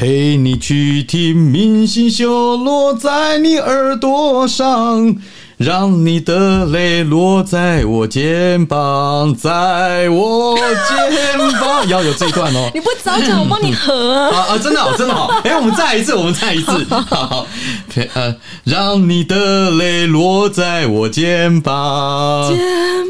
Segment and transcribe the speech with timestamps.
[0.00, 5.14] 陪你去听明星秀，落在你耳朵上，
[5.60, 11.86] 让你的泪落在我肩膀，在我肩膀。
[11.86, 12.70] 要有这一段哦。
[12.72, 14.30] 你不早讲，我帮你合啊。
[14.30, 14.58] 啊啊！
[14.58, 15.34] 真的、哦，真的好、哦。
[15.44, 16.86] 哎，我们再来一次，我们再来一次。
[16.88, 17.46] 好 好，
[17.90, 18.34] 陪呃，
[18.64, 22.48] 让你的泪落在我肩膀。
[22.48, 22.58] 肩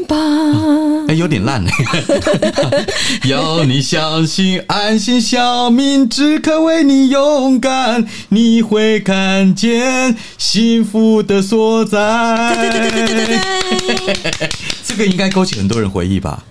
[0.05, 1.71] 膀，哎，有点烂哎。
[3.29, 12.40] 要你相信，安心小明只肯为你勇敢，你会看见幸福的所在。
[12.49, 14.49] 对对对对对对对。
[14.83, 16.43] 这个应该勾起很多人回忆吧？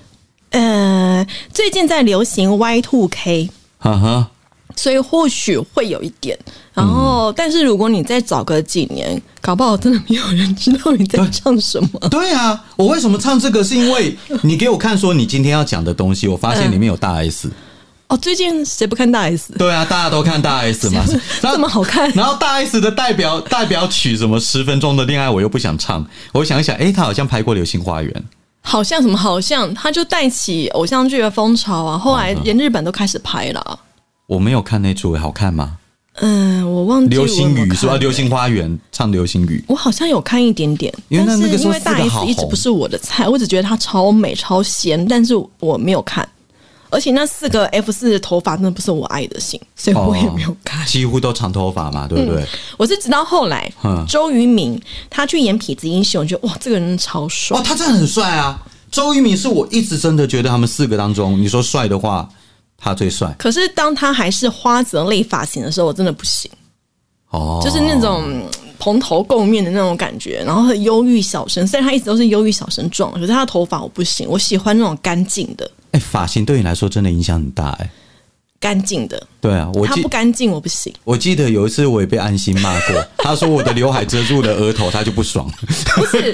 [0.50, 4.30] 呃，最近在流行 Y Two K，哈哈，
[4.74, 6.38] 所以或许会有一点。
[6.72, 12.08] 然后，但是如果你再早个几年，搞不好真的没有人知道你在唱什么。
[12.08, 13.62] 对啊，我为什么唱这个？
[13.62, 17.50] 是因为你给我看说你今天要讲的东西，我发现里面有大 S。
[18.10, 19.52] 哦，最近谁不看大 S？
[19.56, 21.04] 对啊，大家都看大 S 嘛，
[21.40, 22.10] 这么好看。
[22.10, 26.04] 然后大 S 的代表代表曲什么十分钟的恋爱，我又不想唱。
[26.32, 28.12] 我想一想，哎，他好像拍过《流星花园》，
[28.62, 31.96] 好像什么，好像他就带起偶像剧的风潮啊。
[31.96, 33.78] 后来连日本都开始拍了。
[34.26, 35.76] 我没有看那出，好看吗？
[36.22, 37.96] 嗯，我忘记流星雨是吧？
[37.96, 46.28] 流星花园唱流星雨，我好像有看一点点，因为那那个因为大 S 一直不是我的菜，我只觉得她超美超仙，但是我没有看。
[46.90, 50.84] 而且那四个 F 四的头发，真的不是我爱的型，所以我也没有看。
[50.86, 52.44] 几乎都长头发嘛，对不对？
[52.76, 53.72] 我是直到后来，
[54.08, 58.60] 周渝民他去演痞子英雄，我觉得哇，这个人超帅哦，他真的很帅啊！
[58.90, 62.28] 周渝民是我一直真的觉得他们四个当中，你说帅的话，
[62.76, 63.32] 他最帅。
[63.38, 66.50] 可是当他还是花泽类发型的时候，我真的不行
[67.30, 68.42] 哦，就是那种
[68.80, 71.64] 蓬头垢面的那种感觉，然后很忧郁小生。
[71.64, 75.70] 虽然他一直都是忧郁小生状，可是他的头发我不行，我喜欢那种干净的。
[76.00, 77.90] 发型对你来说真的影响很大哎。
[78.58, 80.92] 干净的，对啊，我他不干净我不行。
[81.04, 85.50] 我记得有一次我也被安心骂过， 他说我的刘海遮住了额头，他就不爽。
[85.96, 86.30] 不是，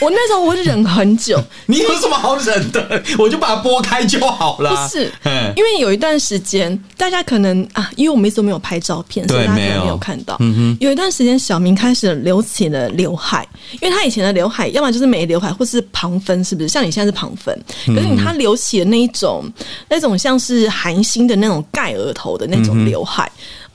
[0.00, 1.42] 我那时候我忍很久。
[1.66, 3.02] 你有什么好忍的？
[3.18, 4.70] 我就把它拨开就好了。
[4.70, 5.10] 不是，
[5.56, 10.36] 因为有一段时间，大家可能啊，因为我们一直都没有拍照片，所以大家没有看到。
[10.40, 13.48] 嗯哼，有一段时间，小明开始留起了刘海，
[13.80, 16.68] 因为他以前的刘海，要么就是没刘海，或是旁分，是不是？
[16.68, 19.50] 像你现在是旁分，可是你他留起的那一种，
[19.88, 22.41] 那种像是韩星的那种盖额头的。
[22.46, 23.30] 的那种刘海，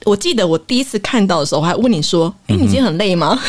[0.08, 3.38] 我记得我第一次看到的时候，我还问你说：“哎，你今天很累吗？”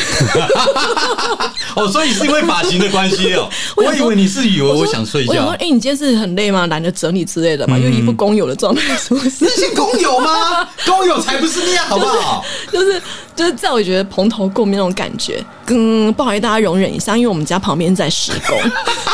[1.76, 3.48] 哦，所以是因为发型的关系哦。
[3.76, 5.46] 我以为你是以为我想睡觉。
[5.58, 6.66] 哎，你今天是很累吗？
[6.66, 7.78] 懒得整理之类的嘛？
[7.78, 9.44] 又一副工友的状态，是不是？
[9.44, 10.68] 那些工友吗？
[10.84, 12.44] 工友才不是那样，好不好？
[12.72, 13.00] 就是
[13.36, 15.42] 就是，在我觉得蓬头垢面那种感觉。
[15.68, 18.58] 嗯，不好意思，大家容忍一下，因为我们家旁边在施工。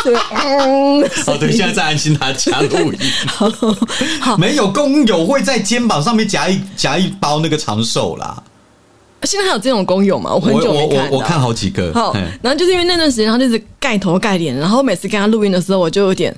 [0.03, 2.99] 对嗯，哦，对，现在在安心他家录音。
[4.21, 8.43] 好，没有工友会在肩膀上面夹一夹一包那个长寿啦。
[9.23, 10.33] 现在还有这种工友吗？
[10.33, 11.93] 我很久没看我看好几个。
[11.93, 16.35] 好，然后就是因为那段时间，他就是盖头盖脸，然后每次跟他录音的时候，我就有点。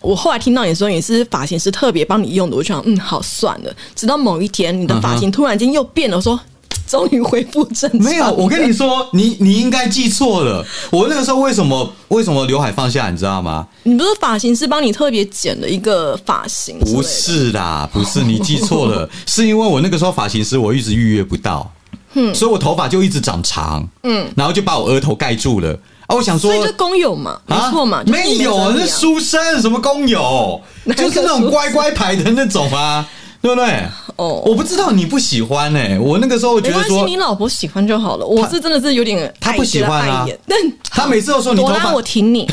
[0.00, 3.74] 我后来听到你说你是发型师特别帮你用的，我就想，嗯，好算了。
[3.94, 6.38] 直到某一天，你的发型突然间又变了，我说。
[6.86, 8.00] 终于恢复正常。
[8.00, 10.64] 没有，我跟你说，你你应该记错了。
[10.90, 13.66] 我那个时候为什么为什么刘海放下，你知道吗？
[13.82, 16.78] 你不是发型师帮你特别剪了一个发型？
[16.80, 19.08] 不是啦，不是，你记错了。
[19.26, 21.70] 是因为我那个时候发型师我一直预约不到，
[22.14, 25.78] 嗯，所以我头发就一直长长，嗯，然后就把我额头盖住了。
[26.06, 30.60] 啊，我想说，所以就工友嘛，没错嘛，没有，是书生，什么工友，
[30.96, 33.04] 就是那种乖乖牌的那种啊。
[33.46, 33.88] 对不对？
[34.16, 38.26] 哦，我不知道你不喜欢哎，我那个时候觉得说，你老婆喜欢就好了。
[38.26, 40.58] 我是真的是有点他不喜欢啊，但
[40.90, 42.48] 他每次都说你朵拉我挺你，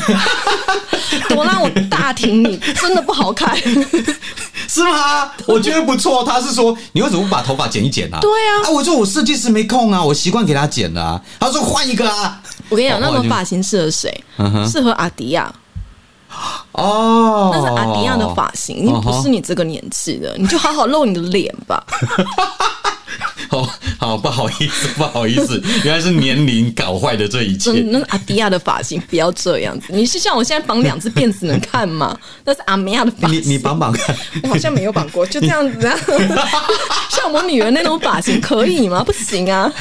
[1.30, 3.56] 朵拉我大挺你，真的不好看，
[4.68, 5.30] 是吗？
[5.46, 6.22] 我觉得不错。
[6.22, 8.18] 他是说你为什么不把头发剪一剪啊？
[8.20, 11.20] 对啊，啊，我说我设计师没空啊，我习惯给他剪的啊。
[11.40, 12.40] 他说换一个啊。
[12.68, 14.24] 我跟你讲，那种发型适合谁？
[14.70, 15.52] 适合阿迪亚。
[16.72, 21.84] 哦，那是阿迪亚的发型，你不是你这个年纪的，你就好好露你的脸吧。
[23.62, 27.70] 好 好，不好意思，不好意思， 原来是年龄搞坏的这一切。
[27.90, 32.16] 那阿迪亚的发型不要这样子，你是像我现在绑两只辫子能看吗？
[32.44, 35.96] 那是阿米亚的发型，你你绑绑看，我好像没有绑过，就这样子啊。
[37.10, 39.02] 像我女儿那种发型可以吗？
[39.04, 39.72] 不行啊。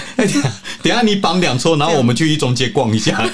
[0.81, 3.25] 等下你绑两撮，然后我们去一中街逛一下，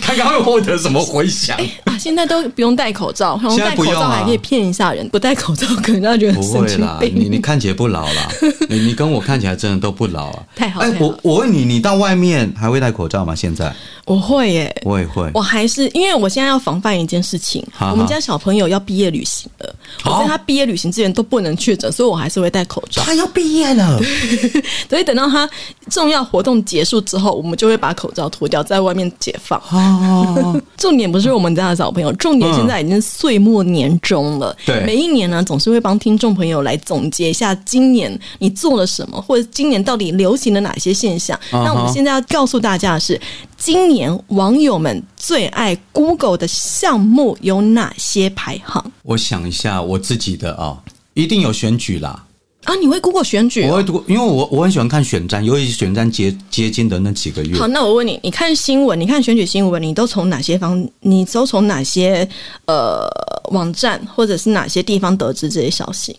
[0.00, 1.56] 看看会获得什么回响。
[1.84, 7.28] 啊，现在都不用戴口罩，现在戴口罩还可以骗一下人，不戴口罩可能要觉得不神经会啦，你。
[7.34, 8.28] 你看起来不老啦，
[8.68, 10.42] 你你跟我看起来真的都不老啊。
[10.56, 13.34] 太好哎、太好我我问你，你到外面还会戴口罩吗？
[13.34, 13.70] 现在
[14.06, 15.30] 我会耶，我也会。
[15.32, 19.74] 我还是因为我现在要防范一件事情，哈哈我们家小朋友要毕业旅行了，
[20.04, 23.02] 我好在他毕业旅行之前都不能确诊，所以我还是会戴口罩。
[23.02, 23.98] 他要毕业了，
[24.88, 25.48] 所以等到他
[25.90, 29.58] 重要活动结束之后，我们就会把口罩脱掉，在外面解放。
[29.70, 34.54] 哦， 重点不是我们家的小朋友，重点现在已经岁末年终了。
[34.66, 41.38] 对每一年呢，总是会帮听众朋友来总结一下今年你做了什么，或者今年到底流行了哪些现象。
[41.52, 43.18] 嗯那我们现在要告诉大家的是，
[43.56, 50.82] 今年网友们最爱 Google 的项目有哪些排行我想一下我自己的啊、
[51.14, 52.24] 一定有选举啦。
[52.64, 52.74] 啊？
[52.76, 53.68] 你会 Google 选举、哦？
[53.70, 57.66] 我会读，因为我我很喜欢看选战，尤其是选战接接近的那几个月好，。
[57.68, 62.26] 那我问你，你看新闻，你看选举新闻，你都从哪些方，你都从哪些
[62.66, 63.06] 呃
[63.50, 66.18] 网站或者是哪些地方得知这些消息？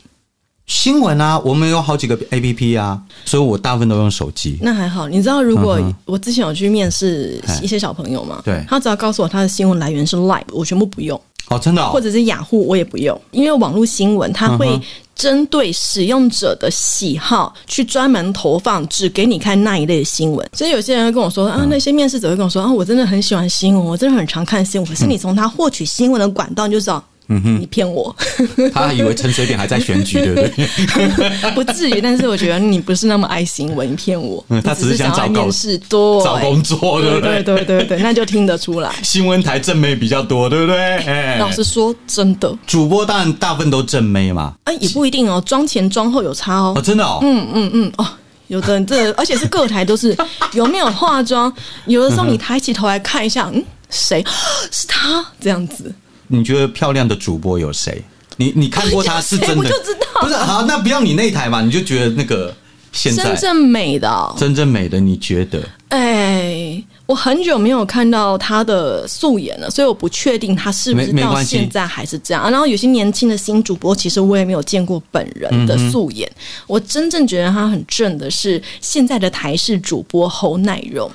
[0.68, 4.58] 新闻啊，我们有好几个 A P P 啊，所以我大部分都用手机。
[4.62, 8.66] 那还好，你知道，如果我之前有去面试哎一些小朋友嘛，对。
[8.68, 11.20] 他只要告诉我他的新闻来源是 Live，我全部不用，
[11.50, 14.80] 哦，真的、哦，或者是雅虎，我也不用，因为网络新闻它会
[15.14, 20.50] 针对使用者的喜好去专门投放只给你看那一类的新闻。
[20.54, 21.62] 所以有些人会跟我说嗯。
[21.62, 27.04] 啊，那些面试者会跟我说啊，我真的很喜欢新闻，我真的很常看新闻，可是你从他获取新闻的管道你就知道。
[27.27, 28.16] 嗯哼，你骗我，
[28.74, 31.51] 他还以为陈水扁还在选举，对不对？
[31.56, 32.00] 不至于。
[32.01, 34.44] 但是我觉得你不是那么爱新闻，你骗我。
[34.50, 37.56] 嗯他只是想找面试，对，找工作，对不对对？
[37.56, 38.94] 对对对，那就听得出来。
[39.04, 40.77] 新闻台正妹比较多，对不对？
[41.07, 44.54] 哎老实说，真的，主播当然大部分都正妹嘛。
[44.66, 46.81] 啊，也不一定哦，妆前妆后有差哦哦，。
[46.81, 48.07] 真的哦，嗯嗯嗯，哦，
[48.48, 50.16] 有的人这，而且是各台都是
[50.54, 51.51] 有没有化妆，
[51.88, 54.24] 有的时候你抬起头来看一下，嗯，谁
[54.71, 55.92] 是他这样子？
[56.27, 58.01] 你觉得漂亮的主播有谁？
[58.38, 59.63] 你你看过他是真的？
[59.63, 62.54] 我就知道不是好，那不要你那台嘛，你就觉得那个
[62.92, 65.62] 现在真正美的哦、真正美的，你觉得？
[65.89, 72.44] 哎，我很久没有看到她的素颜了，所以我不确定她是不是到现在还是这样。
[72.44, 76.30] 啊然后有些年轻的新主播，其实我也没有见过本人的素颜。
[76.68, 81.10] 我真正觉得她很正的是现在的台式主播侯乃荣，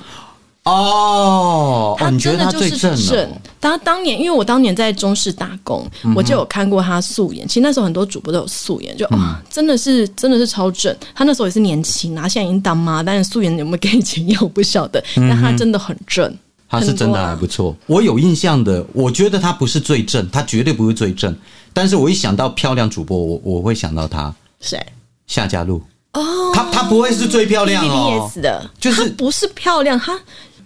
[0.63, 3.29] 哦，他真的就是正。
[3.59, 7.47] 他当年，因为我当年在中视打工，嗯我就有看过他素颜。
[7.47, 10.95] 其实那时候很多主播都有素颜，就、嗯哦，真的是真的是超正。
[11.15, 15.03] 他那时候也是年轻啊，现在已经当妈，但是素颜有没有给钱也我不晓得。
[15.15, 17.75] 但他真的很正，嗯他是真的还不错。
[17.87, 21.35] 我有印象的，我觉得他不是最正，他绝对不是最正。
[21.73, 24.79] 但是我一想到漂亮主播，我我会想到他谁？
[25.25, 25.81] 夏家路。
[26.13, 28.29] 哦，他他不会是最漂亮哦
[28.79, 30.19] 就是他不是漂亮，他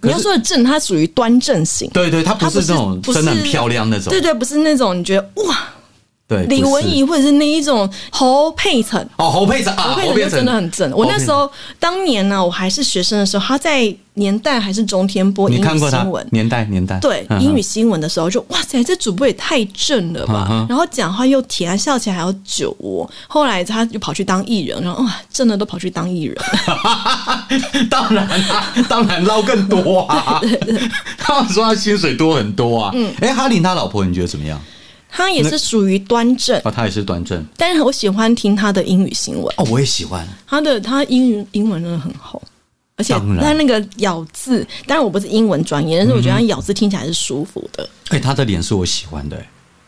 [0.06, 1.90] 你要说的正，它属于端正型。
[1.90, 4.12] 对对，它不是那种真的很漂亮那种。
[4.12, 5.58] 对对，不是那种你觉得哇，
[6.28, 10.92] 对，李文怡或者是那一种侯佩岑，哦，侯佩岑啊，侯佩岑就真的很正。
[10.92, 16.28] 我那时候候当年呢，我还是学生的时候，他在年代还是中天播英语你看新闻。
[16.32, 20.66] 年代年代对英语新闻的时候就，哇塞，这主播也太正了吧！
[20.68, 23.08] 然后讲话又甜，笑起来还有酒窝。
[23.28, 26.36] 后来他就跑去当艺人，然后哇，正的都跑去当艺人。
[27.88, 30.42] 当然啦、当然捞更多啊。
[31.20, 32.92] 他们说他薪水多很多啊。
[32.96, 34.60] 嗯，哎，哈林他老婆你觉得怎么样？
[35.16, 37.42] 他也是属于端正，哦，他也是端正。
[37.56, 40.28] 但是我喜欢听他的英语新闻，哦，我也喜欢。
[40.46, 42.42] 他的他英语英文真的很好。
[42.98, 47.90] 而且他那个咬字，当然我不是英文专业，但是我觉得他咬字听起来是舒服的。
[48.10, 49.38] 哎，他的脸是我喜欢的。
[49.38, 49.48] 哎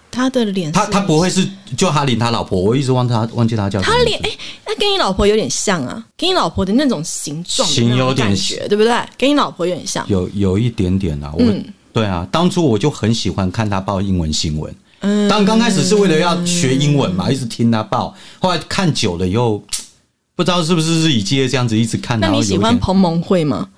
[0.09, 4.31] 他的脸，他他不会是就哈林他老婆，我一直忘他忘记他叫他的脸，哎、
[4.65, 8.91] 他跟你老婆有点像啊，跟你老婆的那种形状形有点感觉，对不对？
[9.15, 10.03] 跟你老婆有点像。
[10.10, 11.31] 有有一点点啊。
[11.38, 14.74] 我、嗯对啊，当初我就很喜欢看他报英文新闻。
[15.01, 19.63] 嗯当刚开始是为了要学英文嘛，一直听他报，后来看久了以后，
[20.36, 22.20] 不知道是不是日以继夜这样子一直看。
[22.20, 23.70] 那你喜欢彭蒙慧吗？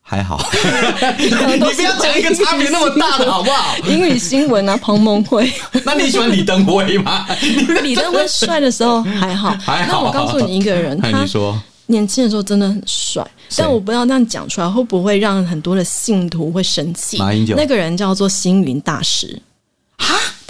[0.00, 0.40] 还好，
[1.20, 3.76] 你不要讲一个差别那么大的好不好？
[3.86, 5.52] 英语新闻啊，彭蒙慧。
[5.84, 7.26] 那你喜欢李登辉吗？
[7.82, 13.22] 李登辉帅的时候还好，还好那我告诉你一个人，哎，他说年轻的时候真的很帅，
[13.56, 17.18] 但我不知道那样讲出来会不会让很多的信徒会生气。
[17.18, 19.38] 马英九那个人叫做星云大师，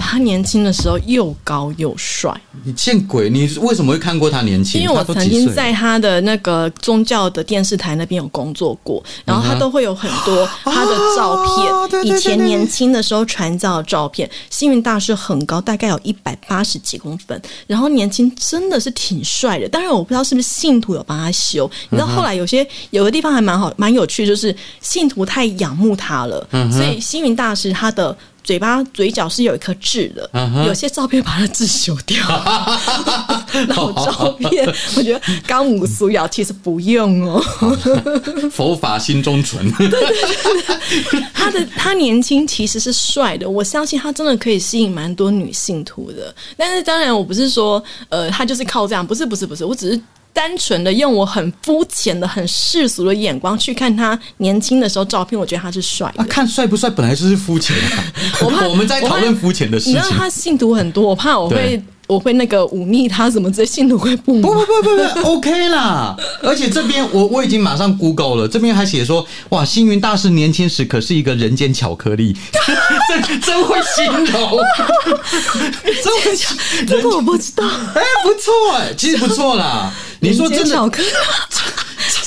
[0.00, 2.32] 他年轻的时候又高又帅。
[2.64, 3.28] 你见鬼！
[3.28, 4.80] 你为什么会看过他年轻？
[4.80, 11.44] 因为我曾经在他的那个宗教的电视台那边有工作过，然后他都会有很多他的照
[11.90, 14.28] 片，以前年轻的时候传教的照片。
[14.50, 19.68] 星云大师很高，大概有一百八十几公分，然后年轻真的是挺帅的。
[19.68, 28.16] 当然我不知道是不是信徒有帮他修，你知道后来有些有的地方还蛮好蛮有趣，就是信徒太仰慕他了，所以星云大师他的。
[28.48, 30.30] 嘴巴、嘴角是有一颗痣的，
[30.66, 32.26] 有些照片把它痣修掉。
[33.76, 37.38] 老照片，我觉得刚武苏瑶其实不用哦。
[38.50, 39.70] 佛法心中存。
[39.72, 40.00] 对对
[41.10, 46.34] 对，他的他年轻其实是帅的，我相信他真的可以吸引蛮多女性徒的。
[46.56, 50.00] 但是当然，我不是说呃，他就是靠这样，不是不是不是，我只是。
[50.38, 56.06] 单纯的用我很肤浅的、很世俗的眼光去看他年轻的时候照片，我觉得他是帅。
[56.16, 58.04] 啊，看帅不帅本来就是肤浅啊。
[58.46, 59.94] 我怕 我们在讨论肤浅的事情。
[59.94, 61.82] 你知道他信徒很多，我怕我会。
[62.08, 72.34] 我会那个忤逆他什么这些信徒会不不不不不不 OK 啦， 而且这边我我已经马上 Google 了，这边还写说哇，星云大师年轻时可是一个人间巧克力，
[73.26, 74.58] 真真会形容，
[76.02, 76.56] 真会讲，
[76.88, 81.08] 这个我不知道，哎，不错哎，其实不错啦，你说真的巧克力。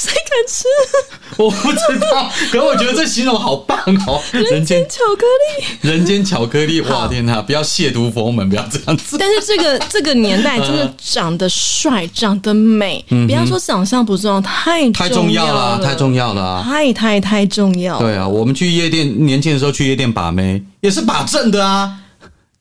[0.01, 0.65] 谁敢吃？
[1.37, 1.77] 我不知
[2.11, 4.21] 道，可我觉得这形容好棒哦！
[4.33, 7.41] 人间巧克力，人间巧克力，哇天哪！
[7.41, 9.17] 不要亵渎佛门，不要这样子。
[9.17, 17.99] 但是这个这个年代，真的长得帅，长得美，不要说长相不重要，太太重要了，太重要了，太太太重要。
[17.99, 21.97] 对啊，我们去夜店，年轻的时候去夜店把妹，也是把正的啊。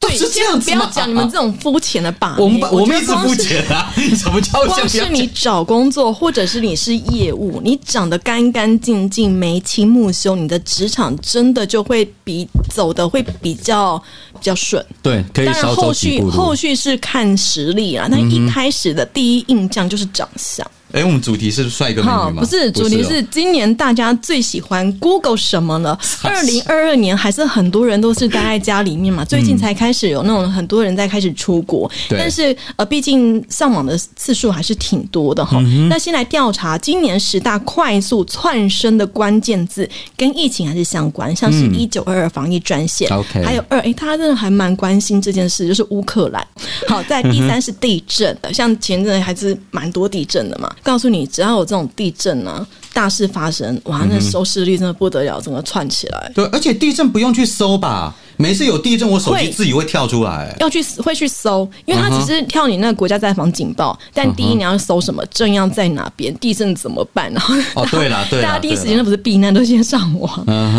[0.00, 3.92] 对，是这样子不要讲你们这种肤浅的把我们我们一直肤浅啊！
[4.16, 14.02] 什么叫光是你找工作，或者是你是业务，你长得干干净净、眉清目秀，你的职场真的就会比走的会比较
[14.33, 14.85] 比较顺。
[15.02, 15.47] 对，可以。
[15.47, 20.66] 当然后续后续是看实力啊，那一开始的第一印象就是长相。
[20.93, 22.43] 哎，我们主题是帅哥美女吗？
[22.43, 25.99] 不是，主题是今年大家最喜欢 Google 什么了？
[26.23, 29.25] 二零二二年还是很多人都是待在家里面嘛。
[29.25, 35.61] 最近才开始有那种很多人在开始出国，但是呃，毕竟上网的次数还是挺多的哈。
[35.89, 46.45] 那先来调查今年十大快速窜升的关键字，跟疫情还是相关，像是一九二二防疫专线，OK，还有二哎，他真的还蛮关心这件事，就是乌克兰。
[46.89, 50.75] 好，在第三是地震，像前阵还是蛮多地震的嘛。
[50.83, 56.33] 告诉你，只要有这种地震啊，大事发生，哇，那收视率真的不得了，整个串起来。
[56.35, 58.15] 对，而且地震不用去搜吧。
[58.41, 67.31] 每次有地震，我手机自己会跳出来，要去会去搜，因为它只是跳你那个国家灾防警报，但第一你要搜什么，震央在哪边，地震怎么办？
[67.33, 70.31] 然后哦，对了， 对大家第一时间都不是避难，都先上网。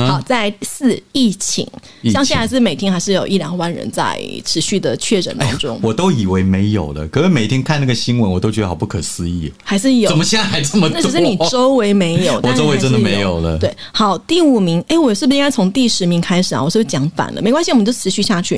[0.08, 1.68] 好，在四疫情，
[2.12, 10.98] 像现在是每天还是有一两万人在持续的确诊当中，我都以为没有了，可是每天看那个新闻，我都觉得好不可思议，还是有，怎么现在还这么多？
[10.98, 13.58] 那只是你周围没有， 我周围真的没有了。
[13.58, 16.63] 对，好，第五名，哎，我是不是应该从第十名开始啊？
[16.63, 17.41] 我是不是讲反了？
[17.41, 18.41] 没关系，我们就持续下。
[18.41, 18.55] 去，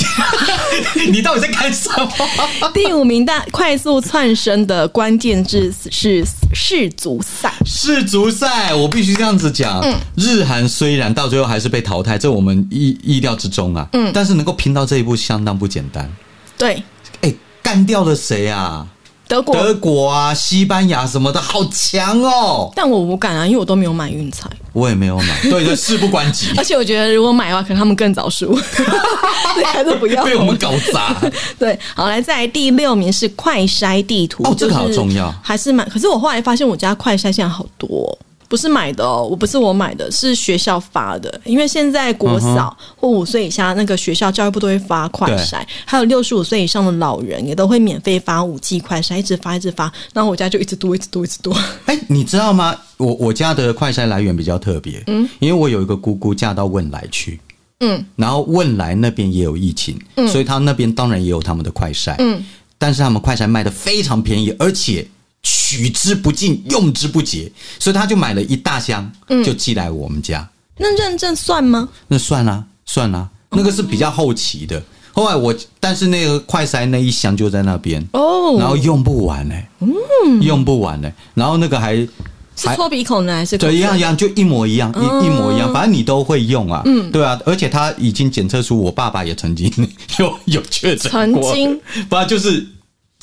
[1.11, 2.71] 你到底在干什么？
[2.73, 6.23] 第五名大快速窜升的关键字是
[6.53, 7.53] 世足赛。
[7.65, 9.79] 世足赛，我必须这样子讲。
[9.81, 13.87] 嗯，日韩虽然到最后还是被淘汰，这我们意意料之中啊。
[13.93, 16.09] 嗯，但是能够拼到这一步，相当不简单。
[16.57, 16.81] 对，
[17.21, 18.87] 哎，干掉了谁啊？
[19.33, 22.71] 德国、德国啊，西班牙什么的，好强哦！
[22.75, 25.41] 但我无感啊，因为我都没有买运彩，我也没有买。
[25.41, 26.51] 对 对，事不关己。
[26.55, 28.53] 而且我觉得，如果买的话，可能他们更早输，
[29.73, 31.15] 还是不要被我们搞砸。
[31.57, 35.87] 对，好来，在第六名是快筛地图，哦，这个好重要，还是蛮？
[35.89, 38.15] 可是我后来发现，我家快筛现在好多。
[38.53, 41.41] 不是买的哦，我不是我买的，是学校发的。
[41.43, 49.91] 因为现在国小或五岁以下那个学校教育部都会发快筛，还有六十五岁以上的老人也都会免费发五 G 快筛，一直发一直发。
[50.13, 51.51] 然后我家就一直多，一直多，一直多。
[51.85, 52.75] 哎，你知道吗？
[52.97, 57.39] 我我家的快筛来源比较特别，嗯，因为我有一个姑姑嫁到汶莱去，
[57.79, 62.45] 嗯，然后汶莱那边也有疫情，嗯，所以他那边当然也有他们的快筛，嗯，
[62.77, 65.07] 但是他们快筛卖的非常便宜，而且。
[65.43, 69.11] 取之不尽，用之不竭，所以他就买了一大箱，
[69.43, 70.47] 就寄来我们家。
[70.77, 71.87] 那认证算吗？
[72.07, 74.81] 那算啦，算啦，那个是比较后期的。
[75.11, 81.11] 后来我，但是那个快塞那一箱就在那边哦，然后用不完呢，嗯，用不完呢。
[81.35, 82.09] 然后那个还是
[82.55, 87.39] 搓鼻孔呢，还是对一样一样，就一模一样，一一模一样，反正你都会用啊，嗯，对啊。
[87.45, 89.71] 而且他已经检测出我爸爸也曾经
[90.17, 92.65] 有有确诊过，曾经 不就是。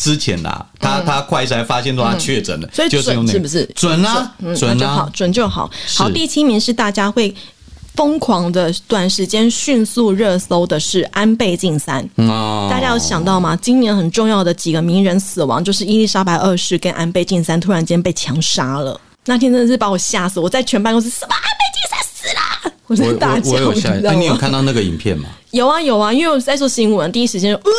[0.00, 4.34] 之前呐，他他快筛发现说他确诊了，所以就是是不是准啊？
[4.56, 5.70] 准就好，准就好。
[5.94, 7.34] 好，第七名是大家会
[7.94, 12.02] 疯狂的短时间迅速热搜的是安倍晋三。
[12.14, 13.54] 哦，大家有想到吗？
[13.56, 18.98] 今年很重要的几个名人死亡，就是伊丽莎白二世跟安倍晋三突然间被枪杀了。
[19.26, 20.40] 那天真的是把我吓死！
[20.40, 23.50] 我在全办公室什么安倍晋三死了，我在大叫。
[23.50, 25.28] 我有吓，那你有看到那个影片吗？
[25.50, 27.70] 有啊有啊，因为我在做新闻，第一时间就呃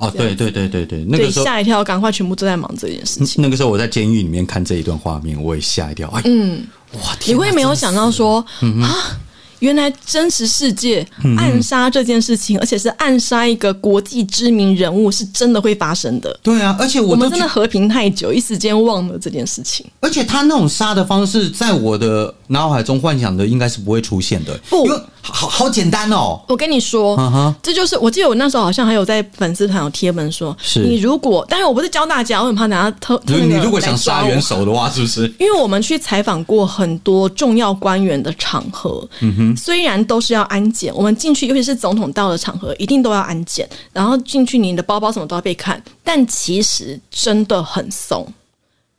[0.00, 3.42] 哦，对对对对对，那个时候吓一跳，赶快全部都在忙这件事情。
[3.42, 6.10] 那个时候我在监狱里面看这一段画面，我也吓一跳。
[6.24, 8.44] 嗯，哇，你会没有想到说
[8.82, 9.20] 啊？
[9.60, 16.34] 原来真实世界暗杀这件事情，而且是暗杀一个国际知名人物，是真的会发生的。
[16.42, 19.84] 对啊，而且我们真的和平太久，一时间忘了这件事情。
[20.00, 24.58] 而且他那种杀的方式，在我的脑海中幻想的应该是不会出现的。
[24.70, 24.88] 不。
[25.22, 26.40] 好好简单哦！
[26.48, 27.16] 我跟你说，
[27.62, 33.20] 这就是我记得我那时候好像还有在粉丝团有贴文说，是你如果，但是我不是教大家，我很怕大家偷。
[33.26, 35.26] 你如果想杀元首的话，是不是？
[35.38, 48.26] 因为我们去采访过很多重要官员的场合，嗯哼，虽然都是要安检，我们进去，尤其是总统到的场合，一定都要安检，然后进去，你的包包什么都要被看，但其实真的很松。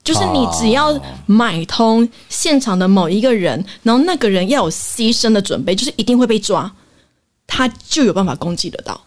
[0.03, 6.71] 就是你只要买通现场的某一个人，然后那个人要有牺牲的准备，就是一定会被抓，
[7.45, 8.99] 他就有办法攻击得到。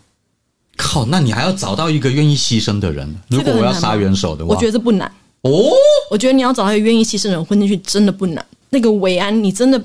[0.77, 3.13] 靠，那你还要找到一个愿意牺牲的人。
[3.29, 5.71] 如果我要杀元首的话，我觉得不难哦。
[6.11, 8.45] 我觉得你要找到一个愿意牺牲的人混进去，真的不难。
[8.71, 9.81] 那个维安，你真的，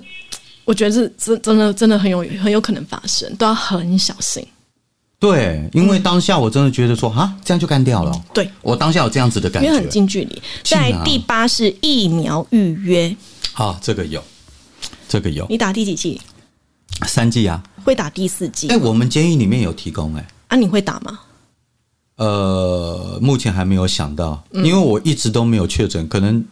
[0.66, 4.46] 我觉得是真真的真的很有很有可能发生，都要很小心。
[5.20, 8.24] 对，因为当下我真的觉得说啊，这样就干掉了。
[8.34, 10.42] 对，我当下有这样子的感觉，因为很近距离。
[10.64, 13.14] 在第八是疫苗预约，
[13.52, 14.24] 好，这个有，
[15.10, 15.46] 这个有。
[15.50, 16.22] 你打第几剂？
[17.06, 17.62] 三剂啊。
[17.84, 18.70] 会打第四剂？
[18.70, 20.26] 哎，我们监狱里面有提供哎。
[20.48, 21.20] 啊，你会打吗？
[22.16, 26.46] 呃，目前还没有想到，因为我一直都没有确诊，可能。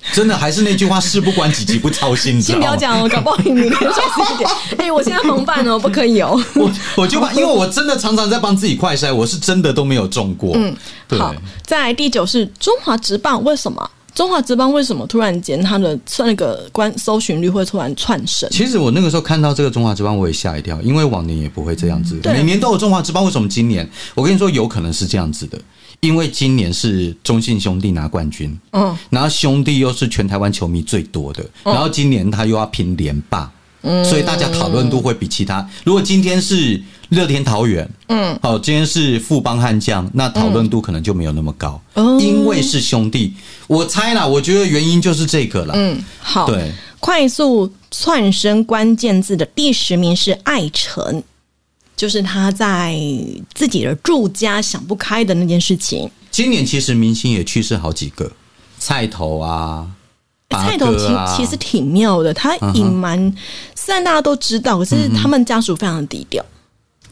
[0.14, 2.40] 真的还是那句话，事不关己，己不操心。
[2.40, 4.50] 先不要讲哦，搞不好你明天小心一点。
[4.78, 6.40] 哎，我现在蒙办哦，不可以哦。
[6.54, 10.52] 我我就怕，因为我真的常常在帮自己快筛，我是真的都没有中过。
[10.56, 10.74] 嗯，
[11.10, 11.34] 好。
[11.64, 18.48] 再来第九是中华职棒，为什么中华职棒为什么突然间它的那个关搜寻率会突然窜升？
[18.50, 23.88] 其实我那个时候看到这个中华职棒，我也吓一跳，因为往年也不会这样子，每年都有中华职棒，为什么今年？
[24.14, 25.58] 我跟你说，有可能是这样子的。
[26.00, 33.50] 因为今年是中信兄弟拿冠军，嗯，然后兄弟又是全台湾球迷最多的，然后今年他又要拼连霸，
[33.82, 35.68] 嗯，所以大家讨论度会比其他。
[35.84, 41.80] 如果今天是乐天桃园，嗯，好，今天是富邦悍将，那讨论度可能就没有那么高，
[42.20, 43.34] 因为是兄弟。
[43.66, 45.74] 我猜啦，我觉得原因就是这个了。
[45.76, 51.22] 嗯，好，对，快速窜升关键字的第十名是爱城。
[51.98, 52.96] 就是他在
[53.52, 56.08] 自己的住家想不开的那件事情。
[56.30, 58.30] 今年其实明星也去世好几个，
[58.78, 59.84] 菜头啊，
[60.48, 63.34] 菜头其其实挺妙的，他隐瞒，
[63.74, 66.44] 虽然大家都知道，可是他们家属非常低调，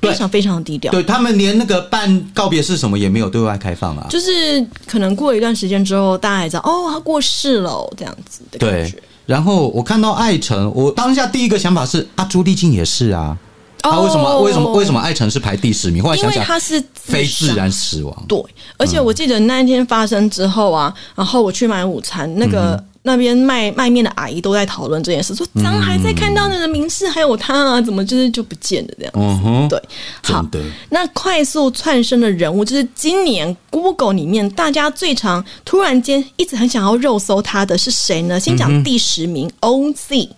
[0.01, 0.93] 非常非常低调。
[0.93, 4.07] 对他们连那个办告别式什么也没有对外开放啊。
[4.09, 8.97] 就是可能过一段时间之后，大家也知道哦，他过世了这样子的感觉。
[9.27, 13.37] 然后我看到艾辰，我当下第一个想法是啊，朱丽静也是啊。
[13.83, 14.41] 他为什么？
[14.41, 14.73] 为什么？
[14.73, 16.03] 为什么爱城是排第十名？
[16.03, 18.25] 后来想想，他是非自然死亡。
[18.27, 18.41] 对，
[18.77, 29.13] 而且我记得那一天发生之后啊，然后我去买午餐，那个那边卖卖面的阿姨都在讨论这件事，说咱还在看到那个名士还有他啊，怎么就是就不见了这样？
[29.15, 29.81] 嗯哼，对，
[30.23, 30.61] 好的。
[30.91, 38.41] 那快速窜升的人物，就是今年 Google 里面大家最常突然间一直很想要肉搜他的是谁呢？
[38.41, 40.29] 先讲第十名 OZ。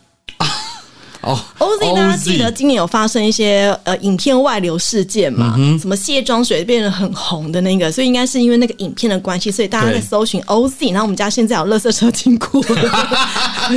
[1.29, 5.55] 哦，OZ，大家记得今年有发生一些呃影片外流事件嘛？
[5.79, 10.91] 什么卸妆水变得很红的那个，所以应该是因为那个影片的关系，所以大家在搜寻 OZ。
[10.91, 12.64] 然后我们家现在有垃圾车经过，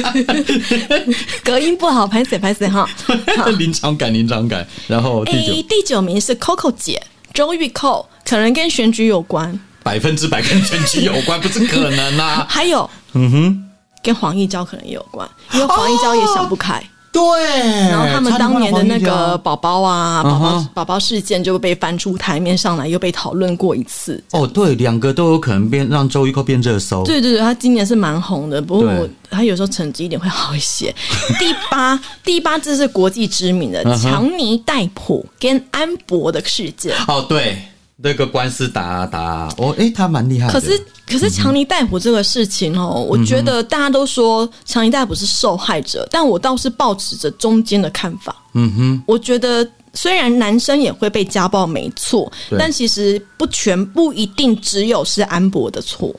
[1.43, 2.87] 隔音不好，拍谁拍谁哈。
[3.59, 4.65] 临场感，临场感。
[4.87, 12.45] 然后第九，第九名是 Coco 姐周玉蔻，可能跟选举有关，百分之百跟选举有关，不是可能啊。
[12.49, 13.63] 还有，嗯哼，
[14.01, 16.81] 跟黄义娇可能也有关，因为黄义娇也想不开。
[17.11, 24.23] 对，然后他们当年的那个宝宝啊，宝宝宝宝事件就被翻出台面上来，又被讨论过一次。
[24.31, 27.03] 哦，对，两个都有可能变让周玉蔻变热搜。
[27.03, 30.93] 对对对，他今年是蛮红的，不过他有时候成绩一点会好一些。
[31.37, 36.95] 第八，第八这是国际知名的强尼戴普跟安博的事件。
[37.07, 37.61] 哦，对。
[38.03, 40.51] 那个官司打打哦，哎，他蛮厉害。
[40.51, 48.35] 可是，可是强尼戴普这个事情哦，我觉得大家都说强尼戴普是受害者，但我倒是抱持着中间的看法。
[48.53, 56.13] 嗯哼，我觉得虽然男生也会被家暴，没错，但其实不全不一定只有是安博的错。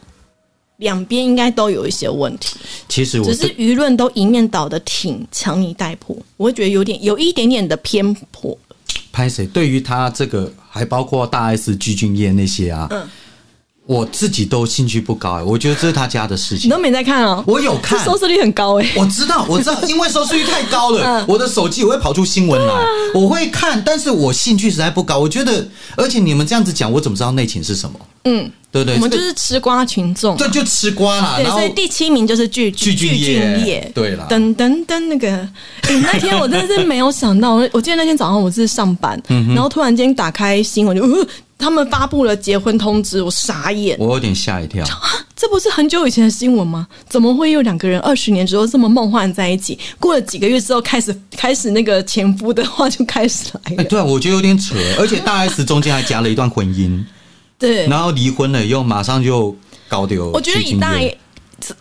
[0.78, 2.56] 两边应该都有一些问题。
[2.88, 8.56] 其实只是舆论都一面倒的挺强尼戴普，我会觉得有点有一点点的偏颇。
[9.12, 9.46] 拍谁？
[9.46, 12.88] 对于他这个，还包括大 S、具俊晔那些啊。
[12.90, 13.06] 嗯。
[13.84, 16.68] 我自己都兴趣不高哎，我觉得这是他家的事情。
[16.68, 17.42] 你都没在看哦？
[17.48, 18.88] 我有看，收视率很高哎。
[18.96, 22.74] 我知道，我知道，因为收视率太高了， 我的手机我会跑出新闻来，
[23.12, 25.18] 我会看，但是我兴趣实在不高。
[25.18, 27.98] 我觉得，而且你们这样子讲，我怎么知道内情是什么？
[28.24, 31.34] 嗯，对对，我们就是吃瓜群众，对，就吃瓜啦。
[31.36, 35.48] 对，所以第七名就是剧剧剧业，对啦，噔噔噔，那个
[36.02, 41.28] 那天我真的是没有想到，我记得那天早上我是上班，然后突然间打开新闻就。
[41.58, 44.84] 他们发布了结婚通知，我傻眼，我有点吓一跳。
[45.36, 46.84] 这不是很久以前的新闻吗？
[47.08, 49.78] 怎么会有两个人二十年之后这么梦幻在一起？
[50.00, 53.84] 过了几个月之后，开始开始那个前夫的话就开始来了。
[53.84, 57.00] 对啊，我觉得有点扯，而且大 S 中间还夹了一段婚姻，
[57.62, 59.56] 对，然后离婚了以后马上就
[59.88, 60.30] 搞丢。
[60.32, 60.98] 我觉得以大。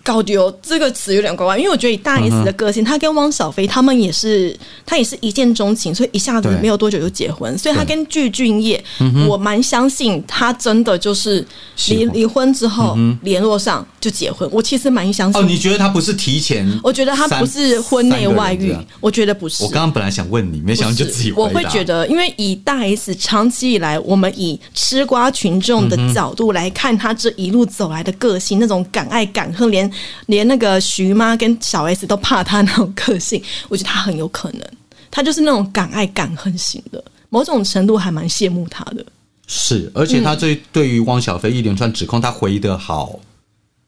[0.03, 7.57] 搞丢这个词有点怪怪，因为我觉得以大 S 的个性，她跟汪小菲他们也是，他也是一见钟情，所以一下子没有多久就结婚。
[7.57, 8.79] 所以他跟具俊晔，
[9.27, 11.43] 我蛮相信他真的就是
[11.87, 14.47] 离离婚之后联络上就结婚。
[14.51, 15.41] 我其实蛮相信。
[15.41, 16.79] 哦，你觉得他不是提前？
[16.83, 19.63] 我觉得他不是婚内外遇，我觉得不是。
[19.63, 29.70] 我刚刚本来想问你，没想到就自己我会觉得，因为以大 S 长期以来，我们以吃瓜群众的角度来看，他这一路走来的个性，那种敢爱敢恨。
[29.71, 29.91] 连
[30.27, 34.61] 连那个徐妈跟小 S 都怕他那种个性，我觉得他很有可能，
[35.09, 39.05] 他就是那种敢爱敢恨型的，某种程度还蛮羡慕他的。
[39.47, 43.19] 是，而且他对对于汪小菲一连串指控，他回的好，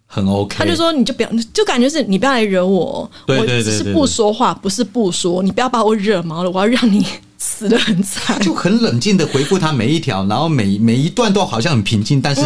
[0.06, 0.58] 很 OK。
[0.58, 7.06] 他就说：“你就不要，就感觉是你不要来惹我，我只是不说话，不是不说，你不要把我惹毛了，我要让你
[7.38, 12.42] 死的很惨。”就很冷静的回复他每一条，然后每每一段都好像很平静，但是。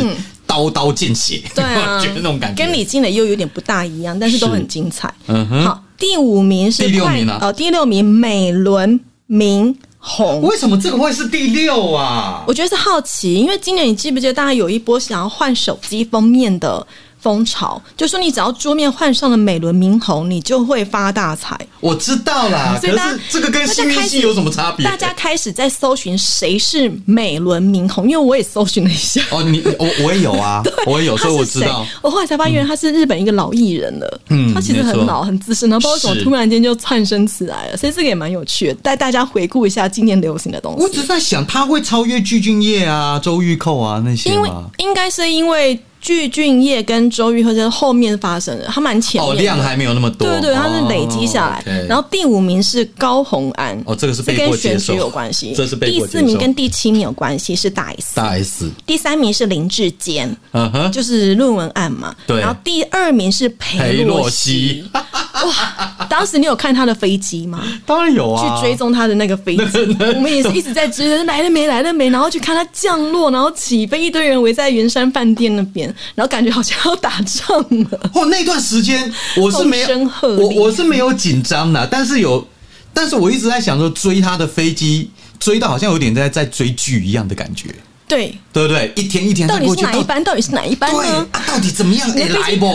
[0.57, 5.13] 刀刀见血，对啊， 觉得那种感觉跟李金磊又有点不大一样，但是都很精彩。
[5.27, 12.43] 嗯哼，好，第五名是第六名啊，哦，第六名美轮明红，为什么这个会是第六啊？
[12.47, 16.85] 我觉得是好奇，因为今年你记不记得大家有一波想要换手机封面的？
[17.27, 21.59] 风潮就说你只要桌面换上了美轮明宏，你就会发大财。
[21.81, 24.85] 我知道啦， 可是这个跟幸运星有什么差别？
[24.85, 29.21] 大家开始在搜寻谁是美轮明宏，因为我也搜寻了一下。
[29.29, 31.85] 哦，你我我也有啊， 我也有，所以我知道。
[32.01, 40.81] 我后来才发现他是日本一个老艺人了，嗯，他其实很老很资深，然后不知道怎么突然间就窜升起来了，所以这个也蛮有趣的，带大家回顾一下今年流行的东西。
[40.81, 44.49] 我只是在想，他会超越具俊晔啊、周玉蔻啊那些因为？
[44.77, 45.77] 应该是因为。
[45.99, 50.27] 具俊晔跟周玉蔻是后面发生的，他蛮前面，量还没有那么多。
[50.27, 51.63] 对对，他是累积下来。
[51.87, 55.53] 然后第五名是高洪安，哦，这个是跟选举有关系。
[55.55, 58.15] 这是第四名跟第七名有关系，是大 S。
[58.15, 58.69] 大 S。
[58.85, 62.15] 第三名是林志坚，嗯哼，就是论文案嘛。
[62.25, 62.39] 对。
[62.39, 64.83] 然后第二名是裴洛西。
[64.93, 67.63] 哇，当时你有看他的飞机吗？
[67.85, 69.63] 当然有啊，去追踪他的那个飞机，
[70.15, 75.93] 我们也是一直在追，来了没，来了没，然后去看他降落，然后起飞，一堆人围在圆山饭店那边。
[76.15, 78.11] 然后感觉好像要打仗了。
[78.13, 79.87] 哦，那段时间我是没有，
[80.21, 82.47] 我我是没有紧张的，但是有，
[82.93, 87.73] 但是我一直在想说追他的飞机，追到好像有点在在追剧一样的感觉。
[88.07, 88.91] 对对不对？
[88.95, 90.23] 一天一天到底是哪一班？
[90.23, 91.27] 到底是哪一班呢？
[91.45, 92.09] 到底怎么样？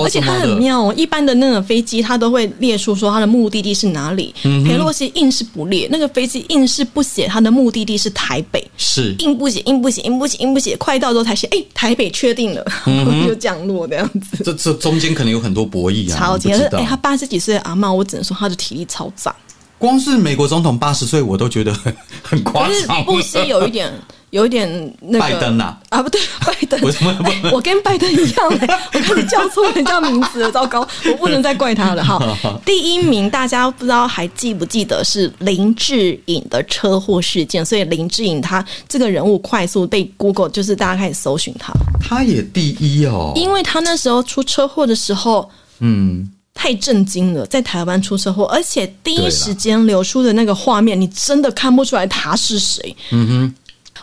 [0.05, 4.35] 而且它很妙哦，一般的那个飞机，它都会列出说它的目的地是哪里。
[4.43, 12.65] 佩洛西硬是不列，那个飞机硬是不写它的目的地是台北，是硬不写，硬不写，硬不写，硬不写，快到之后才写，哎，台北确定了，
[13.27, 14.45] 就降落这样子。
[14.45, 19.35] 这这中间可能有很多博弈啊，超级哎，他八十几岁阿妈，我只能说他的体力超赞。
[19.79, 23.05] 光是美国总统八十岁，我都觉得很 很夸张。
[23.07, 23.91] 布希有一点。
[24.33, 24.67] 有一点
[25.01, 26.81] 那个拜登呐啊不对 拜登，
[27.53, 32.03] 我跟拜登一样嘞， 我开始叫错人家名字了，糟糕，我不能再怪他了。
[32.03, 32.19] 哈。
[32.65, 53.55] 第一名大家不知道还记不记得是林志颖的车祸事件，所以林志颖他这个人物快速被 Google 就是大家开始搜寻他，他也第一哦，因为他那时候出车祸的时候，嗯，太震惊了，在台湾出车祸，而且第一时间流出的那个画面，你真的看不出来他是谁，嗯哼。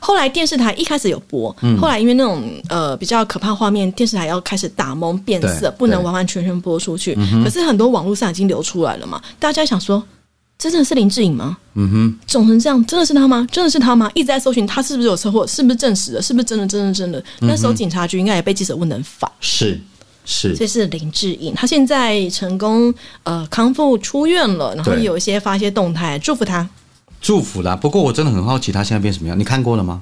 [0.01, 7.15] 后来电视台一开始有播，后来因为那种呃比较可怕画面，电视台要开始打蒙变色，不能完完全全播出去。
[7.43, 10.01] 可是很多网络上已经流出来了嘛，大家想说，
[10.57, 11.57] 真的是林志颖吗？
[11.75, 13.47] 嗯哼，肿成这样，真的是他吗？
[13.51, 14.09] 真的是他吗？
[14.13, 16.21] 一直在搜寻他是不是有车祸，是不是证实的？
[16.21, 16.67] 是不是真的？
[16.67, 17.23] 真的真的？
[17.39, 19.29] 那时候警察局应该也被记者问得烦。
[19.39, 19.79] 是
[20.25, 26.67] 是，这是林志颖，他现在成功呃康复出院了，然后有一些发一些动态，祝福他。
[27.21, 27.75] 祝福啦！
[27.75, 29.37] 不过我真的很好奇，他现在变什么样？
[29.37, 30.01] 你看过了吗？